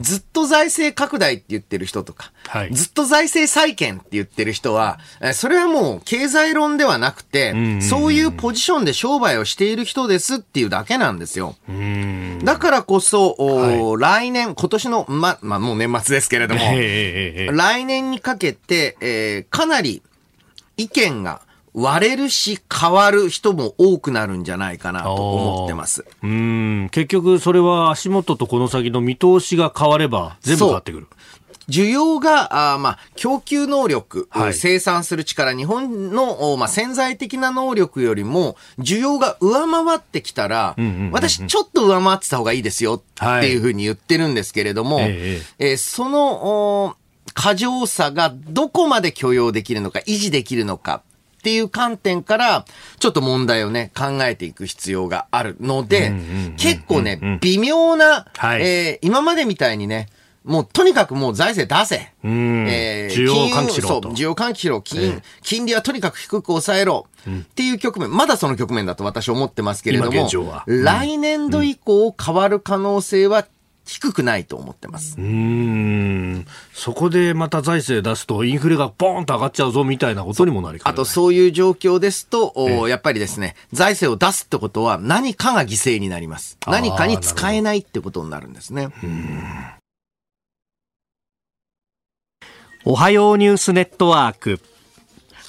[0.00, 4.98] ずっと財政拡大って言ってる人とか、はい、ずっと財政再建って言ってる人は、
[5.34, 11.56] それはもう経済論ではなくて、そういうポジションで商売をしている人ですっていうだけなんですよ。
[12.42, 20.02] だからこそ、はい、来年、今年の、ま、まあ、もう年末ですけれども、来年にかけて、えー、かなり
[20.76, 21.42] 意見が、
[21.74, 26.04] 割れるし変わる人も多くなるんじゃないかなと思ってます。
[26.22, 26.88] うん。
[26.90, 31.08] 結局それは足元とこの先の見通しが変われば全部変わってくる。
[31.68, 40.76] 需要が、あまあ、供給能力、はい、生産する力、日本の、まあ、潜在的な能力よりも、需要が上回ってきたら、
[41.12, 46.96] 私、ちょっと上回ってた方がいいですよっていうふうに言ってるんですけれども、はい、えー、その、
[47.34, 51.02] 過剰さがどこまで許容できるのか、維持できるのか
[51.42, 52.64] っていう観点から、
[53.00, 56.12] ちょっと問題をね、考えていく必要があるので、
[56.56, 60.06] 結構ね、微妙な、はい、えー、今までみたいにね、
[60.44, 62.12] もうとにかくもう財政出せ。
[62.22, 64.80] えー、需要喚起しろ需要喚起しろ。
[64.82, 67.08] 金、えー、金利はとにかく低く抑えろ。
[67.28, 70.28] っていう局面、まだその局面だと私思ってますけれども、
[70.66, 73.46] 来年度以降変わる可能性は
[73.92, 75.16] 低くないと思ってます。
[75.18, 76.46] うん。
[76.72, 86.56] そこでまた財政出すとインフレがポーンと上がっちゃうぞみたいなことにもなりあとそういう状況ですと、えやっぱりですね、財政を出すってことは何かが犠牲になります。
[86.66, 88.88] 何かに使えないってことになるんですね。
[92.84, 94.58] おはようニュースネットワーク。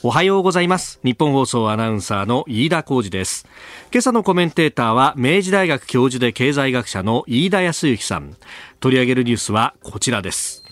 [0.05, 0.99] おはようございます。
[1.01, 3.47] 日本放送アナウンサーの飯田浩二です。
[3.89, 8.35] 今朝のコメンテーターは明治大学教授で経済学者の飯田康之さん。
[8.81, 10.65] 取り上げるニュースはこちらです。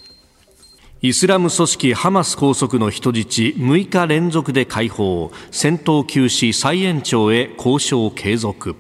[1.02, 8.76] イスラム組織ハマス拘束の人質6日連続で解放戦闘休止再延長へ交渉継続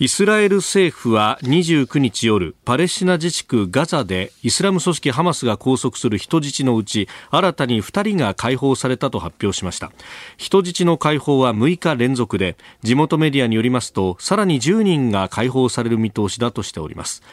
[0.00, 9.90] イスラエル政府は29日夜パレスチナ自治区ガザでイスラム組織ハマスが拘束する人質のうち新たに2人が解放されたと発表しました。
[10.36, 17.24] 人質の解放は6日連続で地元メディアによりますとさらに10人が解放される見通しだとしております。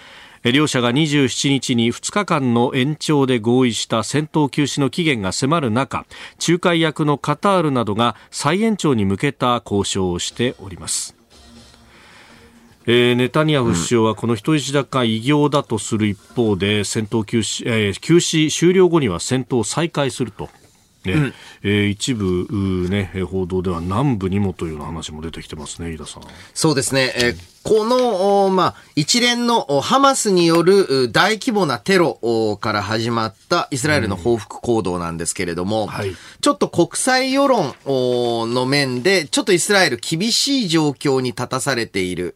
[0.44, 6.08] 両者が27日に2日間の延長で合意した戦闘休止の期限が迫る中
[6.48, 11.15] 仲介役のカタールなどが再延長に向けた交渉をしております。
[12.88, 20.50] えー、ネタニヤフ首相はこの人質奪還偉業だとする一方で戦闘休止、えー、休止終了後には戦闘を再開すると
[21.08, 21.34] ね、うん、
[21.64, 26.24] えー、一部、ね、報道では南部にもというような話も出てきてますね、飯田さん。
[26.54, 27.14] そうですね。
[27.16, 42.36] えーこの、まあ、一連のハマスによる大規模なテロから始まったイスラエルの報復行動なんですけれども、うんはい、ちょっと国際世論の面で、ちょっとイスラエル厳しい状況に立たされている。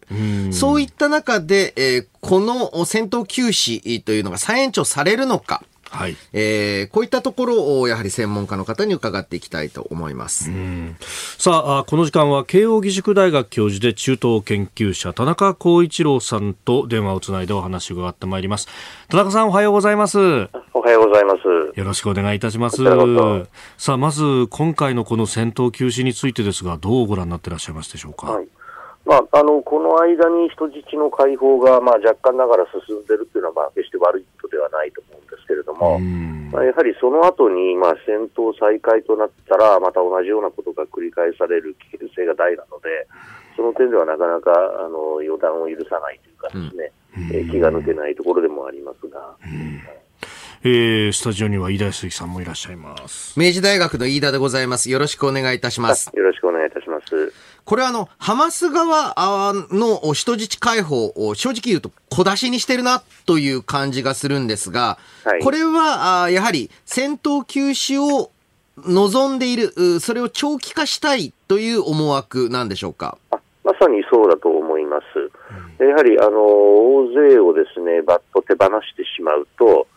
[0.49, 5.61] うそういった中で、えー、この戦闘休止というのが再延長されるのか。
[5.89, 6.15] はい。
[6.33, 10.51] えー、こういったところをやはり専門家の方に伺っていきたいと思います。
[11.37, 18.67] さあ、この時間は慶應義塾大学教授で中東研究者田中光一郎さんと電話をつないでお話を伺ってまいります。
[19.09, 20.19] 田中さんおはようございます。
[20.73, 21.39] おはようございます。
[21.77, 22.83] よろしくお願いいたします。
[23.77, 28.31] さあ、まず今回のこの戦闘休止についてですが、どうご覧になっていらっしゃいますでしょうか？
[28.31, 28.47] はい
[29.09, 35.97] まあ、あのこの間に人質の解放が、まあ、若干ながら進んでいるというのは、まあ、決して悪いことではないと思うんですけれども、
[36.53, 43.09] まあ、やはりその後にまに、あ、戦闘再開となったら、また同じようなことが繰り返される危険性が大なので、
[43.57, 46.93] その点ではなかなかあの予断を許さないというかですね、
[47.33, 49.33] え気が抜けないところでもありますが。
[50.61, 53.39] えー、スタジオには飯田康之さんもいらっしゃいます。
[53.39, 54.89] 明治大学の飯田でございます。
[54.89, 56.11] よろしくお願いいたします。
[56.13, 57.33] よろしくお願いいたします。
[57.63, 68.29] これはあの、ハマス側の人質解放を正直言うと小出しにしてるなという感じがするんですが、はい、これはあやはり戦闘休止を
[68.79, 73.17] 望んでいる、それを長期化したいという思惑なんでしょうか？
[73.63, 75.83] まさにそうだと思います。
[75.83, 79.87] やはりあの大勢をですね、バッと手放してしまうと、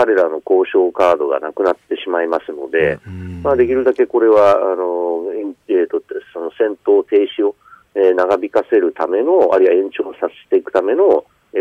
[0.00, 2.98] 彼らの交渉カードがなくなってしまいますので、
[3.42, 5.28] まあ、できるだけこれはあの、
[5.68, 7.54] えーと、その戦闘停止を、
[7.94, 11.60] えー、長引かせるための、あるいは延長させていくための、えー、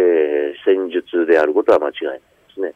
[0.63, 2.23] 戦術であることは間違いないで
[2.55, 2.73] すね。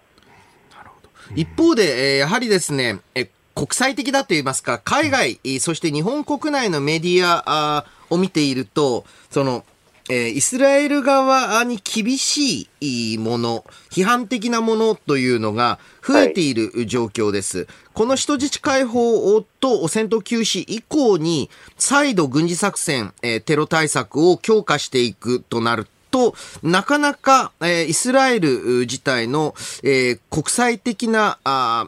[1.34, 9.64] 一方で、えー、やはりですね、え国際的だといいますか、海外、そして日本国内のメディアを見ていると、その、
[10.10, 17.60] えー、イスラエル側に厳しいもの、批判的なものというのが増えている状況です。
[17.60, 31.88] はい、この人質解放と戦闘休止以降に、再度軍事作戦、えー、テロ対策を強化していくとなると、なかなか、えー、イスラエル自体の、え、国際的なあ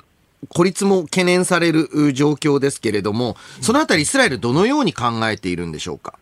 [0.49, 6.13] 孤立も懸念される状況ですけれども、そのあたりイスラエルどのように考えているんでしょうか？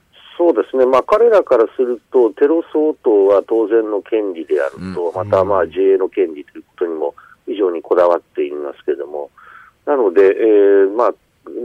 [0.54, 7.16] そうですね、まあ、彼らからすると、テロ相当は当然の権利であると、うん、またまあ自衛の権利ということにも
[7.48, 9.32] 非常にこだわっていますけれども、
[9.86, 11.14] なので、えーまあ、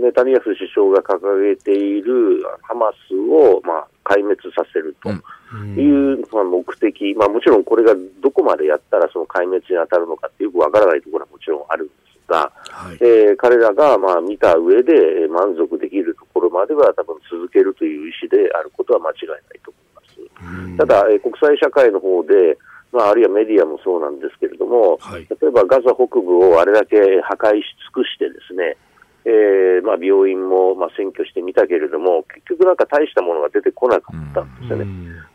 [0.02, 14.92] ネタニヤフ首相が掲げているハマスを、まあ、壊滅させるという、まあ、目的、まあ、もちろんこれがどこまでやったらその壊滅に当たるのかってよくわからないところはもちろんあるんですが、はい、えー、彼らがまあ見た上で
[15.28, 20.76] 満足できるところまでは多分続けるという意思であることは間違いないと思います。
[20.76, 22.58] ただ、えー、国際社会の方で、
[22.92, 28.76] まあ、あるいはメディアもそうなんですけれども、はい、例えばガザ北部をあれだけ破壊し尽くしてですね、
[29.24, 34.86] えーまあ、病院も、まあ、占拠してみたけれども、結局なんか大したものが出てこなかったんですよね。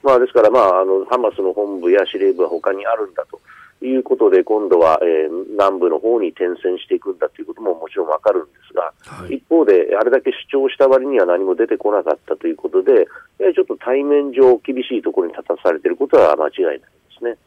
[0.02, 3.40] まあ、ですから、まあ、あのハマスの本部や司令部は他にあるんだと
[3.88, 13.06] いうことで、今度は、えー、南部の方に転戦していくんだということももちろんわかるんですが、はい、一方で、あれだけ主張した割には何も出てこなかったということで、
[13.54, 16.86] ちょっと対面上厳しいところに立たされていることは間違いないで
[17.18, 17.38] すね。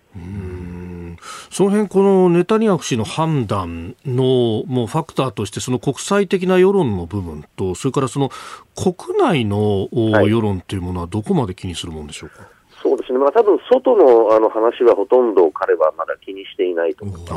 [1.51, 8.31] その辺このネタニヤフ氏の判断のもうファクターとしてその国際的な世論の部分とそれからその
[8.75, 12.56] 国内の世論というものはどこまで気にするものでしょうか、はい
[13.19, 17.33] ね、まあ多分外のあの話はほとんど彼はまだ気にしていないと思います。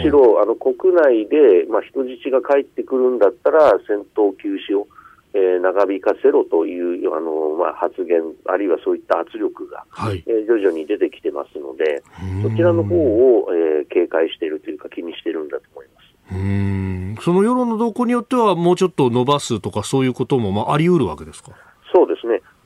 [0.00, 4.86] むしろあの国内で、まあ、人質が帰ってくるんだったら戦闘休止を
[5.34, 12.02] えー、長引かせろというあの、まあ、発言、あるいはそういった圧力が、はい、えー、徐々に出てきてますので、
[12.42, 16.06] そちらの方を、えー、警戒しているというか、気にしているんだと思います。
[16.32, 17.16] うん。
[17.20, 21.52] その世論の動向によっては、もうちょっと伸ばすとか、そういうことも、まあ、あり得るわけですか？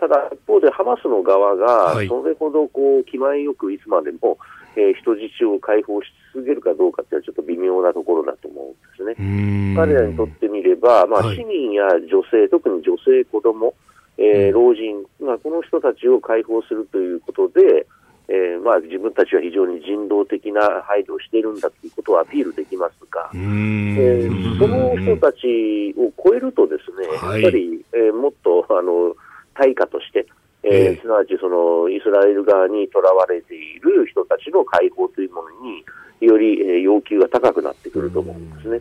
[0.00, 4.38] ただ一方で、ハマスの側が、それほどこう気前よくいつまでも、
[4.76, 9.74] えー、人質を解放し続けるかどうかっていうのは、ちょっと微妙なところだと思うんですね。
[9.76, 13.74] 彼らにとってみれば、まあ、市民や女性、はい、特に女性、子供、
[14.16, 17.86] えー、老人、まあ、この人たちを解放するということで、
[18.30, 29.16] えーまあ、自分たちは非常に人道的な配慮をしているんだということをアピールできますが、えー、その人たちを超えるとですね、はい、やっぱり、えー、もっとあの
[29.60, 30.26] 対価として、
[30.62, 35.84] えー、すなわちそのイスラエル側にとらわれている人たちの解放というものに、
[36.20, 38.80] より要求が高くなってくると思うんですね。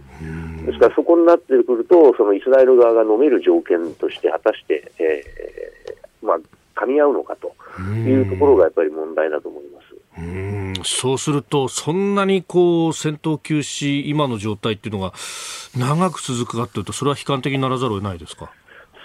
[0.66, 6.38] ですからそこになってくると、そのイスラエル側が飲める条件として果たして、えー、まあ、
[6.76, 9.86] 噛み合うのかというところがやっぱり問題だと思います。
[10.18, 15.14] うんそうすると、そんなにこう戦闘休止、今の状態っていうのが
[15.78, 18.52] 長く続くかというと、それは悲観的にならざるを得ないですか？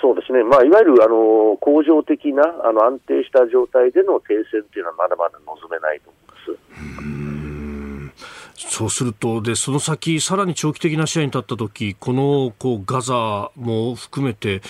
[0.05, 8.15] そうですね、まあ、いわゆるあの恒常的なあの安定した状態での停戦というのはまだまだ望めないと思います。
[8.57, 14.61] そうするとで、その先、さらに長期的な視野に立ったとき、このこうガザも含めて、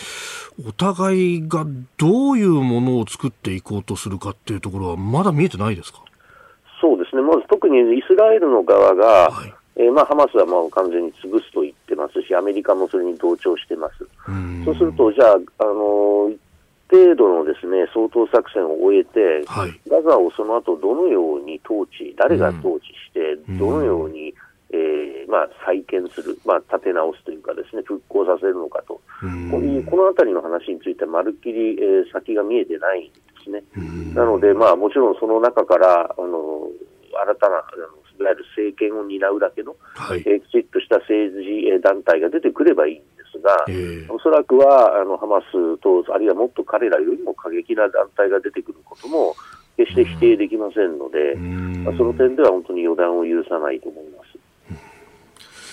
[0.69, 1.67] お互いが
[1.97, 6.01] どういうものを作っていこうとするかっていうところは、まだ見えてないですか？
[6.81, 14.07] そうですね、まず特にイスラエルの側が、はい、えー、まあ、ハマスはもう完全に潰すと言ってますし、アメリカもそれに同調してます。
[14.65, 16.37] そうすると、じゃあ、あのー
[16.91, 24.35] 程度のですね掃討作戦を終えて、はい、ガザをその後どのように統治、誰が統治して、うん、どのように、
[24.71, 33.65] えーまあ、再建する、まあ、立て直すというか、ですね復興させるのかと、うん、こうこのあたりの話について、まるっきり、えー、先が見えてないんですね。
[33.77, 36.69] うん、なので、まあ、もちろんその中からあの
[37.17, 37.65] 新たな、
[38.19, 49.35] いわゆる政権を担うだけの、はい、えー、きちっとした政治団体が出てくればいいんですが、えー、おそらくはあのハマスと、あるいはもっと彼らよりも過激な団体が出てくることも
[49.77, 51.35] 決して否定できませんので、
[51.85, 54.39] まあ、その点では本当に予断を許さないと思います。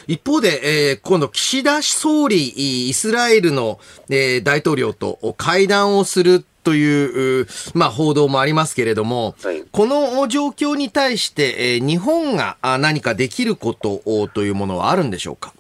[0.08, 3.80] 一方で、えー、今度、岸田総理、イスラエルの、
[4.10, 14.02] えー、大統領と会談をするという、まあ、報道もありますけれども、はい、この状況に対して、えー、日本が何かできること
[14.34, 15.54] というものはあるんでしょうか？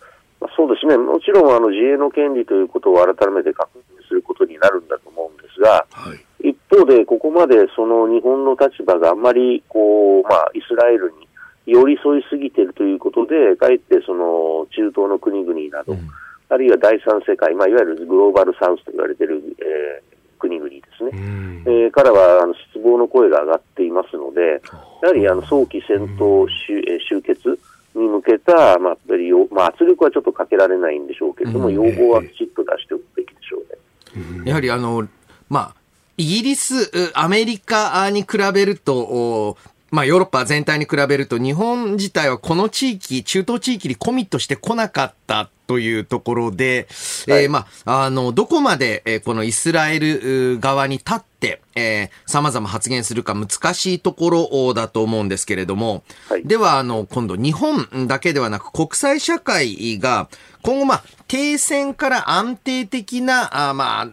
[0.58, 11.28] そうですね、もちろんあの自衛の権利ということを改めて確認することになるんだと思うんですが、はい、一方で、ここまでその日本の立場があんまりこう、まあ、イスラエルに
[11.68, 16.10] 寄り添いすぎているということで、かえってその中東の国々など、うん、
[16.50, 20.11] あるいは第三世界、まあ、いわゆるグローバルサウスと言われている、えー、
[20.42, 24.62] 国々ですね、うん、えー、からはあの失望の声が上がっていますので、
[25.04, 27.60] やはりあの早期戦闘終,、終結、
[27.96, 28.98] に向けた、まあ、
[29.52, 34.50] まあ、圧力はちょっとかけられないんでしょうけれども、要望はきちっと出しておくべきでしょうね。
[34.50, 35.08] やはりあの、
[35.50, 35.76] まあ、
[36.18, 39.58] イギリス、アメリカに比べると、
[39.92, 46.88] まあ、ヨーロッパ全体に比べると、日本自体はこの地域、中東地域にコミットしてこなかったというところで、
[47.28, 60.30] はい、えー、まあ、あの、どこまで、えー、このイスラエル側に立って、えー、様々発言するか難しいところだと思うんですけれども、はい、では、あの、今度日本だけではなく国際社会が
[60.62, 64.10] 今後、まあ、停戦から安定的な、あまあ、う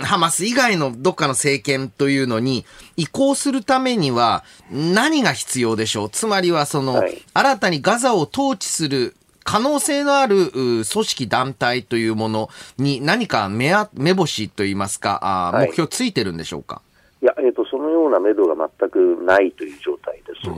[0.02, 2.64] ハマス以外のどっかの政権というのに
[2.96, 6.10] 移行するためには何が必要でしょう？
[6.10, 16.82] つまりはその、はい、新たにガザを統治する可能性のある組織団体というものに何か目目星といいますか、あ目標ついてるんでしょうか、
[17.22, 20.48] いや、えーと、そのような目処が全くないという状態です。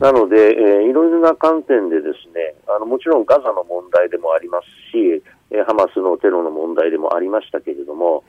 [0.00, 8.24] なので、えー、いろいろな観点でですねあのもちろんガザの問題でもありますし、えー、ハマスのテロの問題でもありましたけれども、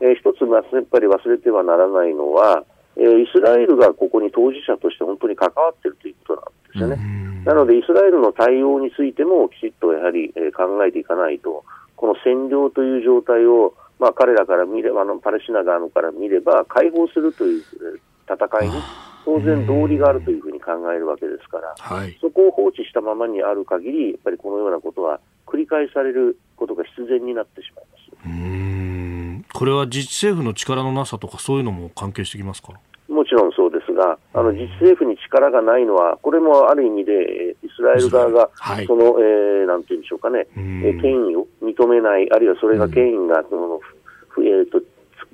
[0.00, 2.64] えー、一つやっぱり忘れてはならないのは、
[2.96, 7.24] えー、イスラエルがここに当事者として本当に関わっているということなんですよね。
[7.44, 11.64] なので、イスラエルの対応についてもきちっとやはり、えー、考えていかないと、
[11.94, 17.62] この占領という状態を、まあ、彼らから見れば、あのパレスチナ側のから見れば、解放するという
[18.28, 18.74] 戦いに
[19.24, 28.04] 当然道理があるというふうに考えるわけですから、はい、そこを放置したままにある限り、やっぱりこのようなことは繰り返されることが必然になってしまいます。
[29.52, 32.72] これは自治政府の力のなさとか、そういうのも関係してきますか？
[33.08, 38.50] もちろんそうが、あの自治政府に力がないのは、これもある意味で、イスラエル側が、
[38.86, 43.80] その、はい、えー、なんていうんでしょうかね、えー、権威を認めない、あるいはそれが権威が、その、
[44.38, 44.82] えーと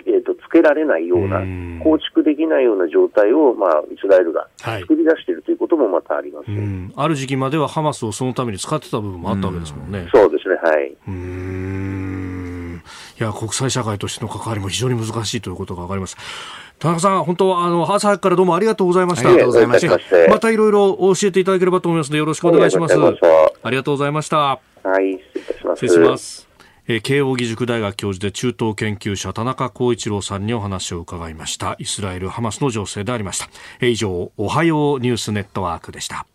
[0.07, 1.41] えーと、つけられないような、
[1.83, 10.07] 構築できないような状態を、まあ、イスラエルが作り出しているということもまたあります、ね、ある時期まではハマスをそのために使ってた部分もあったわけですもんね。
[10.07, 10.97] うそうですね、はい。
[11.09, 12.83] うん。
[13.19, 16.17] いや、国際社会としての関わりも非常に難しいということが分かります。
[16.81, 19.29] 田中さん、本当、あの、朝早くからどうもありがとうございました。
[19.29, 20.31] ありがとうございました。
[20.31, 22.95] またいろいろ教えていただければと思いますので、よろしくお願いします。
[23.63, 24.39] ありがとうございました。
[24.39, 24.59] は
[24.99, 25.87] い、失礼いたします。
[25.87, 26.49] 失礼します。
[26.89, 33.49] えー、慶應義塾大学教授で中東研究者田中光一郎さんにお話を伺いましたイスラエルハマスの情勢でありました、
[33.81, 36.27] えー、以上おはようニュースネットワークでした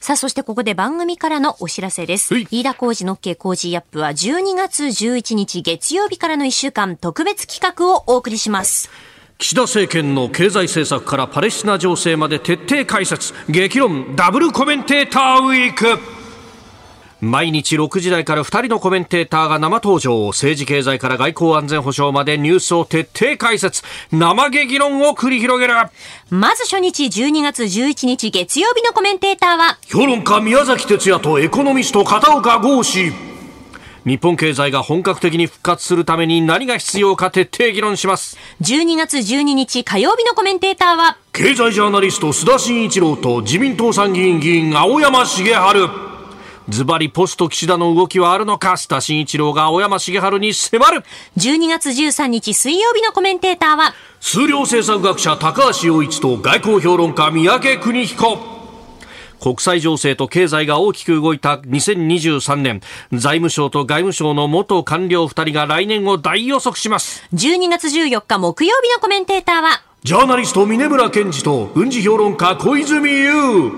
[0.00, 2.34] さあ、そしてここで番組からのお知らせです。
[2.34, 8.88] 飯田浩二の OK 工事アップは12月11日月曜日からの1週間特別企画をお送りします。
[9.36, 16.19] 岸田政権の経済政策からパレスチナ情勢まで徹底解説激論ダブルコメンテーターウィーク
[17.20, 20.26] 毎日6時台から2人のコメンテーターが生登場。
[20.28, 23.82] 政治経済から外交安全保障までニュースを徹底解説。
[24.10, 25.74] 生激論を繰り広げる。
[26.30, 33.12] まず初日12月11日月曜日のコメンテーターは評論家宮崎哲也とエコノミスト片岡剛志
[34.06, 38.38] 日本経済が本格的に復活するために何が必要か徹底議論します。
[38.62, 46.10] 12月12日火曜日のコメンテーターは経済ジャーナリスト須田慎一郎と自民党参議院議員青山茂春
[46.70, 48.74] ズバリポスト岸田の動きはあるのか？
[48.74, 51.04] 須田慎一郎が青山茂春に迫る。
[51.36, 53.92] 12月13日水曜日のコメンテーターは？
[54.20, 58.38] 数量政策学者高橋洋一と外交評論家三宅邦彦。
[59.40, 62.80] 国際情勢と経済が大きく動いた2023年。
[63.12, 67.26] 財務省と外務省の元官僚2人が来年を大予測します。
[67.34, 69.82] 12月14日木曜日のコメンテーターは？
[70.04, 73.72] ジャーナリスト峰村健二と軍事評論家小泉悠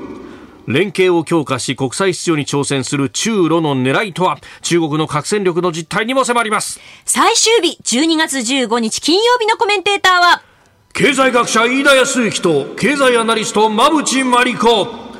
[0.67, 4.39] 連携を強化し国際秩序に挑戦する中ロの狙いとは？
[4.63, 6.81] 中国の核戦力の実態にも迫ります。
[7.05, 10.43] 最終日12月15日金曜日のコメンテーターは？
[10.93, 15.12] 経済学者飯田康之と経済アナリスト馬淵真理子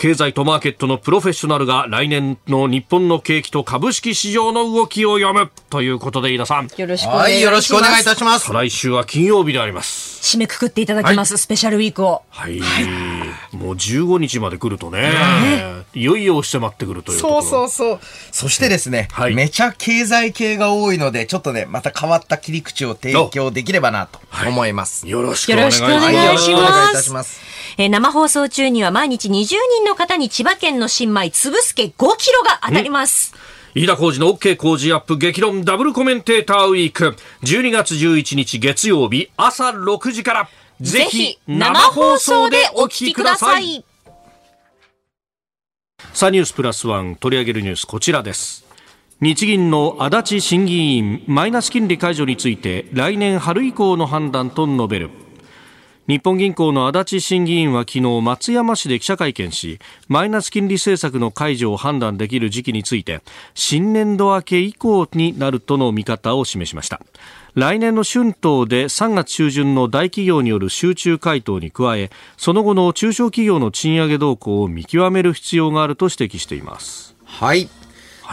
[0.00, 5.50] 経済とマーケットのプロフェッショナルが来年の日本の景気と株式市場の動きを読む。
[5.68, 6.68] ということで飯田さん。
[6.74, 8.50] よろしくお願いします、はい、よろしくお願いいたします。
[8.50, 10.22] 来週は金曜日であります。
[10.22, 12.22] 締めくくっていただきます、はい、スペシャルウィークを。
[12.30, 12.80] はい、は
[13.52, 15.12] い、もう15日まで来るとね、
[15.92, 18.00] いよいよ迫ってくるというそうそうそう。
[18.32, 25.82] そしてですね、はい、めちゃ経済系が多いのでちょっとねまた変わった切り口を提供できればなと思います、よろしくお願いし
[27.10, 27.40] ます。
[27.76, 33.34] えー、生放送中には毎日20人のの方に千葉県の新米つぶすけ5キロが当たります。
[33.74, 37.16] 飯田浩二の OK 工事アップ激論ダブルコメンテーターウィーク。
[37.42, 40.48] 12月11日月曜日朝6時から。
[40.80, 43.84] ぜひ生放送でお聞きください。
[46.14, 48.64] さあニュースプラスワン取り上げるニュースこちらです。
[49.20, 55.10] 日銀の足立審議員マイナス金利解除について来年春以降の判断と述べる。
[56.10, 63.22] 日本銀行の足立審議員は昨日松山市で記者会見しマイナス金利政策の解除を判断できる時期について
[63.54, 67.00] 新年度明け以降になるとの見方を示しました。
[67.54, 77.14] 来年の春闘で3月中旬の大企業による集中回答に加えその後の中小企業の賃上げ動向を見極める必要があると指摘しています。
[77.24, 77.68] はい。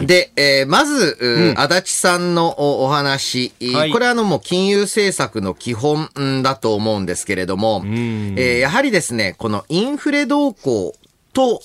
[0.02, 6.08] で、えー、まず、うん、足立さんのお話、はい、これはあのもう金融政策の基本
[6.42, 10.94] だと思うんですけれども、えー、やはりですね、このインフレ動向
[11.32, 11.62] と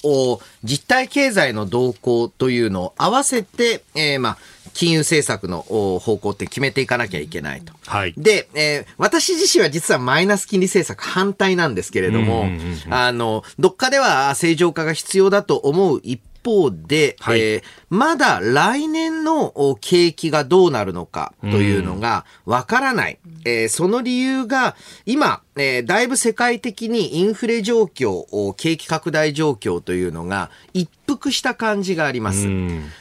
[0.63, 4.38] 実体経済の動向というのを合わせて、えー、まあ、
[4.73, 7.73] 金融政策の方向って決めていかなきゃいけないと。
[7.86, 12.47] はい、で、えー、私自身は実はマイナス金利政策反対なんですけれども、
[12.89, 23.19] あの、どっかでは正常化が必要だと思う一方で、はい、えー、まだ来年の景気がどうなるのかというのがわからない。
[23.45, 24.75] えー、その理由が、
[25.05, 32.47] 今、えー、だいぶ世界的にインフレ状況、景気拡大状況というのが一服した感じがあります。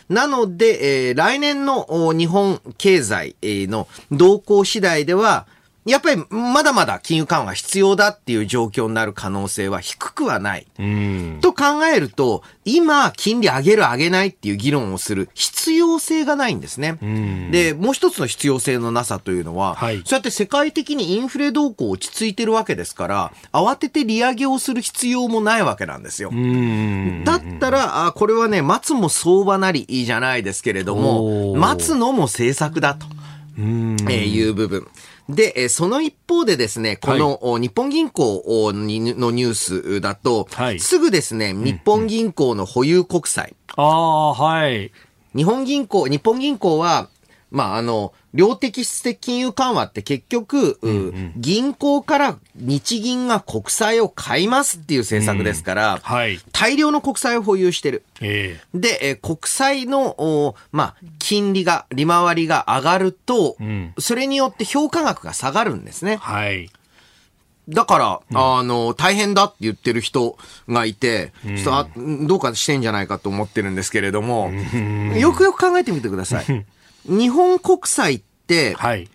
[0.08, 5.46] なので、えー、来年の日本経済の動向次第では、
[5.84, 10.66] やっぱりまだまだ金融緩和が必要だっていう状況になる可能性は低くはない。
[11.40, 16.98] と考えると、今、金利上げる上げないっていう議論をする必要性がないんですね。
[17.50, 26.30] で、もう一つの必要性のなさというのは、はい、そうやって世界的にインフレ動向落ち着いてるわけですから、慌てて利上げをする必要もないわけなんですよ。
[27.24, 33.06] だったら、あこれはね、待つも相場なりじゃないですけれども、待つのも政策だと。
[33.56, 34.86] えー、いう部分。
[35.28, 38.42] で、その一方でですね、この、日本銀行
[38.74, 43.54] のニュースだと、はい、すぐですね、日本銀行の保有国債。
[43.76, 44.90] ああ、はい。
[45.34, 47.08] 日本銀行、日本銀行は、
[47.52, 58.04] まあ、あの、量的質的金融緩和って結局、うんうん、銀行から日銀が国債を買いますっていう政策ですから、うんはい、大量の国債を保有してる。
[58.22, 66.16] えー、で、え国債の、まあ、金利が、利回りが上がると、うん、それによって評価額が下がるんですね。
[66.16, 66.70] はい。
[67.68, 70.38] だから、うん、あの、大変だって言ってる人
[70.68, 74.50] がいて、うん、ちょっとどうかしてんじゃないかと思ってるんですけれども、
[75.18, 76.46] よくよく考えてみてください。
[77.06, 79.08] 日本国債って、はい。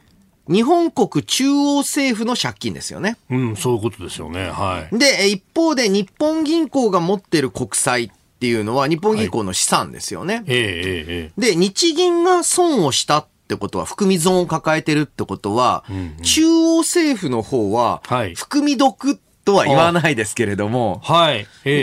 [0.50, 3.18] 日本国中央政府の借金ですよね。
[3.30, 4.46] うん、そういうことですよね。
[4.50, 4.98] はい。
[4.98, 8.10] で、一方で日本銀行が持ってる国債っ
[8.40, 10.36] ていうのは日本銀行の資産ですよね。
[10.36, 11.42] はい、ええええ。
[11.42, 18.02] で、日銀が損をしたっってことは、含み損を抱えてるってことは、うんうん、中央政府の方は、
[18.36, 19.18] 含み毒
[19.48, 21.38] とは言わないですけれども、はい。
[21.38, 21.74] ええ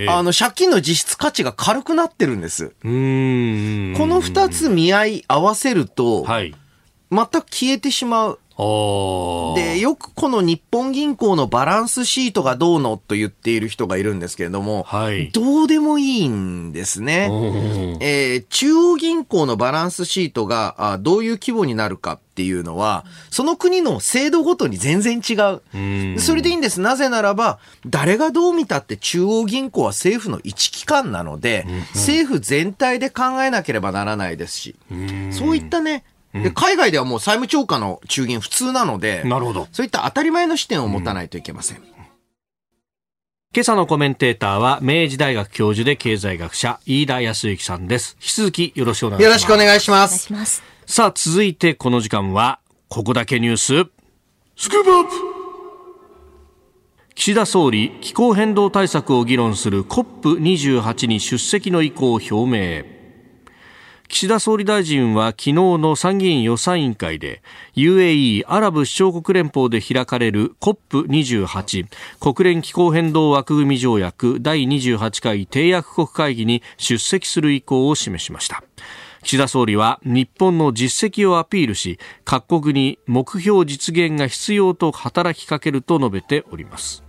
[0.00, 2.72] ええ、あの、借金の実質価値が軽くなってるんです。
[2.82, 3.94] うん。
[3.94, 6.54] この二つ見合い合わせると、はい。
[7.10, 8.40] 全く消えてしまう。
[8.56, 17.30] で、よくこの日本銀行のバランスシートがどうのと言っている人がいるんですけれども、はい、どうでもいいんですね。
[18.00, 25.62] えー、中央銀行のバランスシートがあどういう規模になるかっていうのは、その国の制度ごとに全然違う。
[26.16, 26.80] うそれでいいんです。
[26.80, 34.76] なぜならば、誰がどう見たって中央銀行は政府の一機関なので、政府全体で考えなければならないですし、
[35.30, 39.66] そういったね、で、海外ではもう債務超過の中銀普通なので、なるほど。
[39.72, 41.78] そういった当たり前の視点を持たないといけません。
[41.78, 41.84] うん、
[43.54, 48.16] 今朝のコメンテーターは、明治大学教授で経済学者、飯田康之さんです。
[48.20, 49.24] 引き続きよろしくお願いします。
[49.24, 50.32] よろしくお願いします。
[50.32, 53.90] ますさあ、続いてこの時間は、ここだけニュース、
[54.56, 55.10] スクープアップ
[57.16, 62.99] 岸田総理、気候変動対策を議論する COP28 に出席の意向を表明。
[64.10, 67.42] 岸田総理大臣は昨日の参議院予算委員会で
[67.76, 71.86] UAE アラブ首長国連邦で開かれる COP28
[72.18, 78.64] 国連気候変動枠組条約第28回締約国会議に出席する意向を示しました。
[79.22, 87.04] 岸田総理は日本の実績をアピールし各国に目標実現が必要と働きかけると述べております、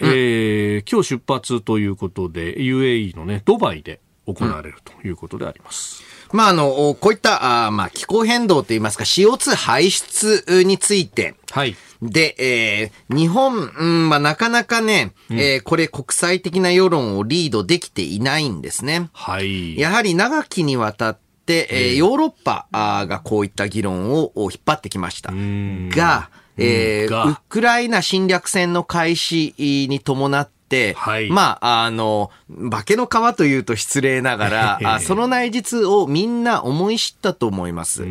[0.00, 4.00] うん、えー、今日出発ということで UAE のねドバイで
[4.34, 6.02] 行われるということであります。
[6.32, 11.76] うん、まあ、あの、こういった、あまあ、気候変動といいますか、CO2 排出について、はい。
[12.02, 19.10] で、えー、日本、うん、まあ、なかなかね、うん、えー、これ国際的な世論をリードできていないんですね。
[19.12, 19.78] はい。
[19.78, 25.30] やはり長きにわたって、えー、ヨーロッパがこういった議論を引っ張ってきました。
[25.30, 30.59] が、えー、ウクライナ侵略戦の開始に伴って、
[30.96, 32.30] はい、まあ、あの、
[32.70, 38.06] 化けの皮というと失礼ながら、 その内実をみんな思い知ったと思います。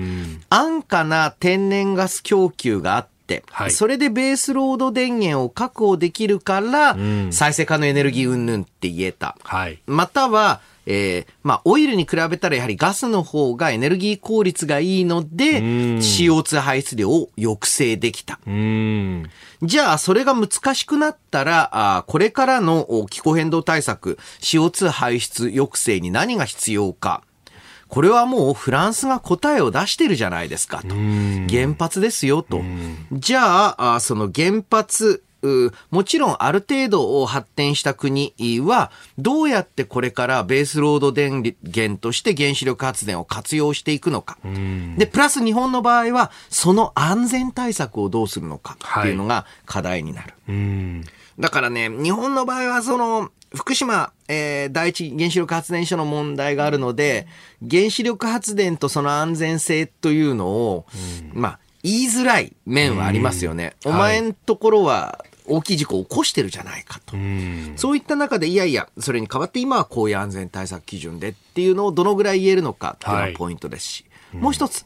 [0.49, 6.97] 安価な天然ガス供給があって、はい、それでベースロード電源を確保できるから、
[7.31, 9.37] 再生可能エネルギー云々って言えた。
[9.43, 10.61] はい、または、
[10.91, 18.39] えー、まあ、オイルに比べたらやはりガスの方がエネルギー効率がいいので、CO2 排出量を抑制できた。
[19.61, 27.21] じゃあ、それが難しくなったら、あこれからの気候変動対策、CO2 排出抑制に何が必要か。
[27.87, 30.87] これはもうフランスが答えを出してるじゃないですかと。
[30.89, 32.63] 原発ですよと。
[33.11, 35.23] じゃあ、その原発
[35.89, 44.37] もちろんある程度発展した国は、どうやってこれからベースロード電源として原子力発電を活用していくのか。
[44.97, 50.33] で、プラス日本の場合は、その安全対策をどうするのかっていうのが課題になる。
[50.47, 57.27] はい、だからね、日本の場合はその、福島、えー、第一原子力発電所の問題があるので、
[57.67, 60.85] 原子力発電とその安全性というのを、
[61.33, 63.73] まあ、言いづらい面はありますよね。
[63.85, 67.15] お前んところは大きい事故を起こしてるじゃないかと。
[67.75, 74.85] そういった中で、いやいや、それに代わって今はこういう安全対策基準でっていうのをどのぐらい言えるのかっていうのがポイントですし、はい、もう一つ、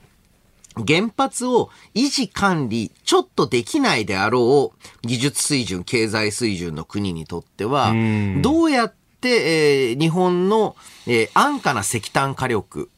[0.87, 7.93] 原発を維持管理、ちょっとできないであろう技術水準、経済水準の国にとっては、
[8.41, 10.75] どうやって、えー、日本の、
[11.07, 12.89] えー、安価な石炭火力、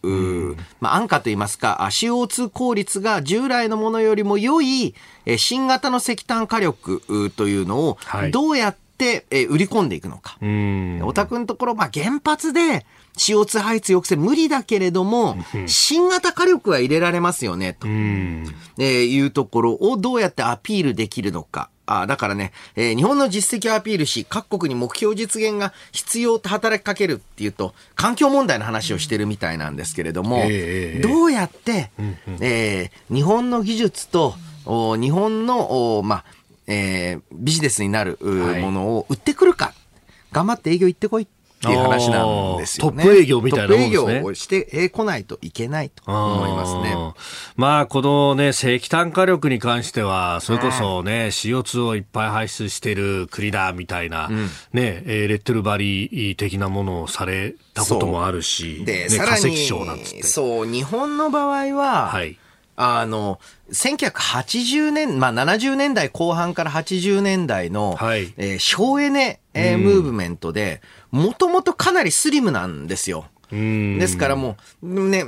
[0.80, 4.96] まあ、安価と言いますか、CO2 効率が従来のものよりも良い、
[5.26, 7.98] え新型の石炭火力というのを、
[8.32, 10.38] どうやって、え売り込んでいくのか。
[11.04, 12.86] お宅のところ、まあ、原発で
[13.18, 17.88] CO2 排出抑制無理だけれども、新型火力は入れられますよね、と、
[18.78, 21.70] えいうところをどうやってアピールできるのか。
[21.86, 31.92] あだからね、えー、日本の実績をアピールし、各国に目標実現が必要と働きかけるっていうと、環境問題の話をしてるみたいなんですけれども、えー、どうやって、
[32.42, 36.26] えー、日本の技術と、日本の、まあ、
[36.68, 39.74] えー、ビジネスになるものを売ってくるか、はい、
[40.32, 41.28] 頑張って営業行ってこいっ
[41.60, 43.04] ていう話なんですよね。
[43.04, 43.96] トップ営業みたいなもんですね。
[43.96, 46.96] トップ営業をしてこないといけないと思いますね。
[47.56, 59.58] まあ、このね、石炭火力に関しては、それこそね、CO2 をいっぱい排出してる国だみたいな、うん、ね、レッテルバリ的なものをされたこともあるし、で、ね、さらに、
[60.24, 62.38] そう、日本の場合は、はい、
[62.76, 63.40] あの、
[63.72, 73.26] 1980年、まあ70年代後半から80年代の、はい、えー、省エネ、えー、ムーブメントで、もともとかなりスリムなんですよ。
[73.52, 75.24] ですからもう、ね、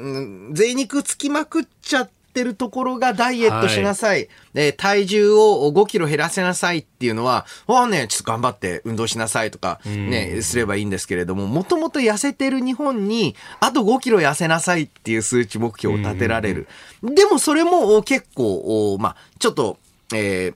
[0.52, 4.30] 贅肉つきまくっちゃってるところがダイエットしなさい。
[4.54, 16.68] はい、体重を5キロ減らせなさいっていうのは、わね、ちょっと頑張って運動しなさいとか、ね、すればいいんですけれども、もともと痩せてる日本に、あと5キロ痩せなさいっていう数値目標を立てられる。
[17.02, 19.80] でもそれも結構、まあ、ちょっと、
[20.14, 20.54] え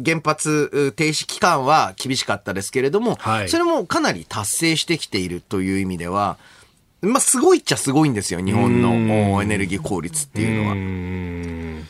[0.00, 6.38] ー、原発停止期間は厳しかったですけれども、はい、それもかなり達成してきているという意味では、
[7.00, 11.88] まあ、すごいっちゃすごいんですよ、日本のエネルギー効率っていうのは。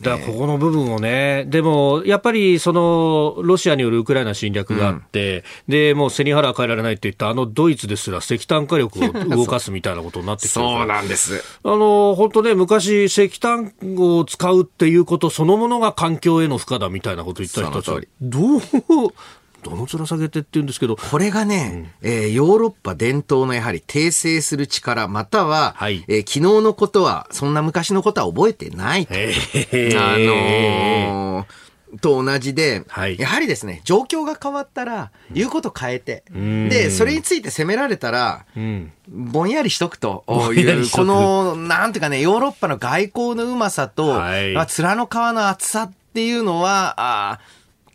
[0.00, 11.42] だからここの部分をね、でもやっぱりそのロシアによるウクライナ侵略があって、うん、でもう背に腹は変えられないって言ったあのドイツですら石炭火力を動かすみたいなことになってきてそうなんです。
[11.64, 18.60] あの本当ね、昔、石炭を使うっていうことそのものが環境への負荷だみたいなこと言った人たちは、どう
[19.70, 20.96] どの面下げてって言うんですけど。
[20.96, 29.14] これがね、うん、えー、ヨーロッパ伝統のやはり訂正する力、または、はい、えー、昨日のことは、そんな昔のことは覚えてないと。
[29.14, 29.16] あ
[30.18, 31.66] のー
[32.00, 47.40] と同じで、はい、やはりですね、状況が変わったら、言うこと変えて、うん、で、それについて責められたら、うん、ぼんやりしとくという、この、なんていうかね、ヨーロッパの外交のうまさと、はい、まあ、面の皮の厚さっていうのは、あ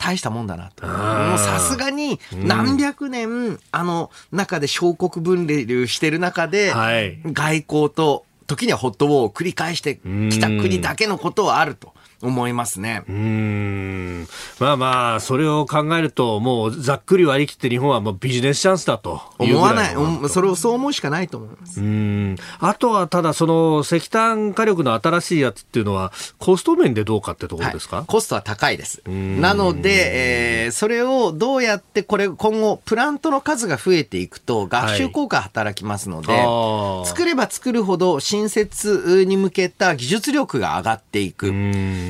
[0.01, 0.87] 大したもんだなと。
[0.87, 9.97] もうさすがに何百年、うん、あの中で小国分類してる中で、はい、外交と時にはホットウォーを繰り返して
[10.31, 11.93] きた国だけのことはあると。
[12.22, 13.03] 思いますね。
[13.07, 14.28] うん。
[14.59, 19.95] まあまあ、それを考えると、もうざっくり割り切って日本はもうビジネスチャンスだと思わない。
[20.30, 21.82] それをそう思うしかないと思います。
[21.82, 22.36] うん。
[22.59, 29.01] あとは、ただその石炭火力の新しいやつっていうのは、コスト面でどうかってところですか、はい、コストは高いです。
[29.07, 41.51] なので、えー、それをどうやってこれ今後、プラントの数が増えていくと、学習効果働きますので、はい、作れば作るほど新設に向けた技術力が上がっていく。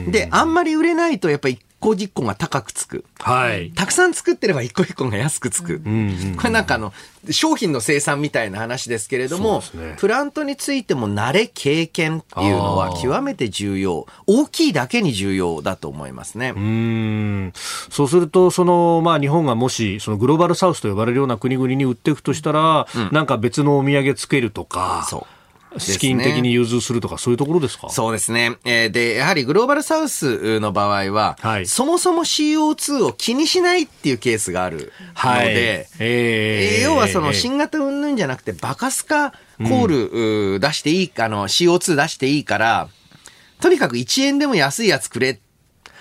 [0.07, 3.03] で、あんまり売れないとやっぱ一個一個が高くつく。
[3.19, 3.71] はい。
[3.71, 5.81] たくさん作ってれば一個一個が安くつく。
[5.83, 6.93] うんうん、これなんかあの、
[7.31, 14.05] 商品の生産みたいな話ですけれども、ね、プラントについても慣れ経験っていうのは極めて重要。
[14.27, 16.53] 大きいだけに重要だと思いますね。
[16.55, 17.53] うん。
[17.89, 25.07] そうすると、その、まあ日本がもし、そのグローバルサウスと呼ばれるような国々に売っていくとしたら、うん、なんか別のお土産つけるとか。
[25.09, 25.40] そう。
[25.77, 27.89] 資金的に融通するとか、そういうところですか？
[27.89, 28.57] そうですね。
[28.65, 35.47] えー、で、やはりグローバルサウスの場合は、はい、そもそも CO2 を気にしないっていうケースがあるので、はい、
[35.99, 42.89] えー、要はその新型云々じゃなくて、バカスカコール、出していい、あの、CO2 出していいから、
[43.59, 45.39] とにかく1円でも安いやつくれっ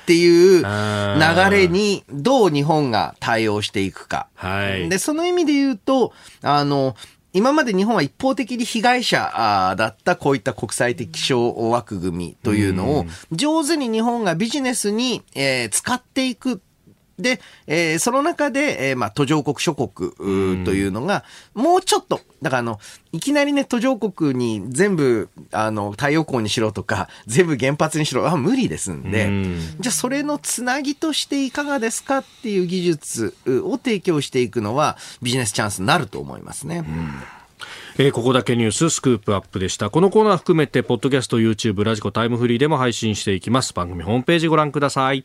[0.07, 4.29] ていう流れにどう日本が対応していくか。
[4.35, 6.13] はい、で、その意味で言うと、
[6.43, 6.97] あの、
[7.33, 16.61] 今まで日本は一方的に被害者だったこういった国際的気象枠組みというのを上手に日本がビジネスに、え使っていく
[17.21, 20.13] で、えー、その中で、えー、まあ、途上国諸国
[20.65, 22.81] というのが、もうちょっと、だからあの、
[23.13, 29.59] いきなりね、途上国に全部、あの、太陽光にしろとか、 全部原発にしろ、あ、無理ですんで、ん。
[29.81, 36.85] じゃあそれのつなぎとしていかがですかっていう技術を提供していくのは、ビジネスチャンスになると思いますね。
[37.99, 39.91] えー、ここだけニューススクープアップでした。
[39.91, 43.75] このコーナー含めてポッドキャスト YouTube ラジコタイムフリーでも配信していきます。
[43.75, 45.25] 番組ホームページご覧ください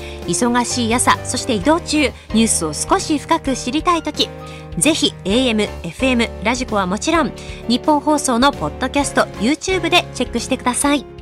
[0.31, 4.29] 忙しい朝そして移動中ニュースを少し深く知りたい時
[4.77, 7.31] ぜひ AM、FM、ラジコはもちろん
[7.67, 11.20] ニッポン放送のポッドキャスト YouTube でチェックしてください。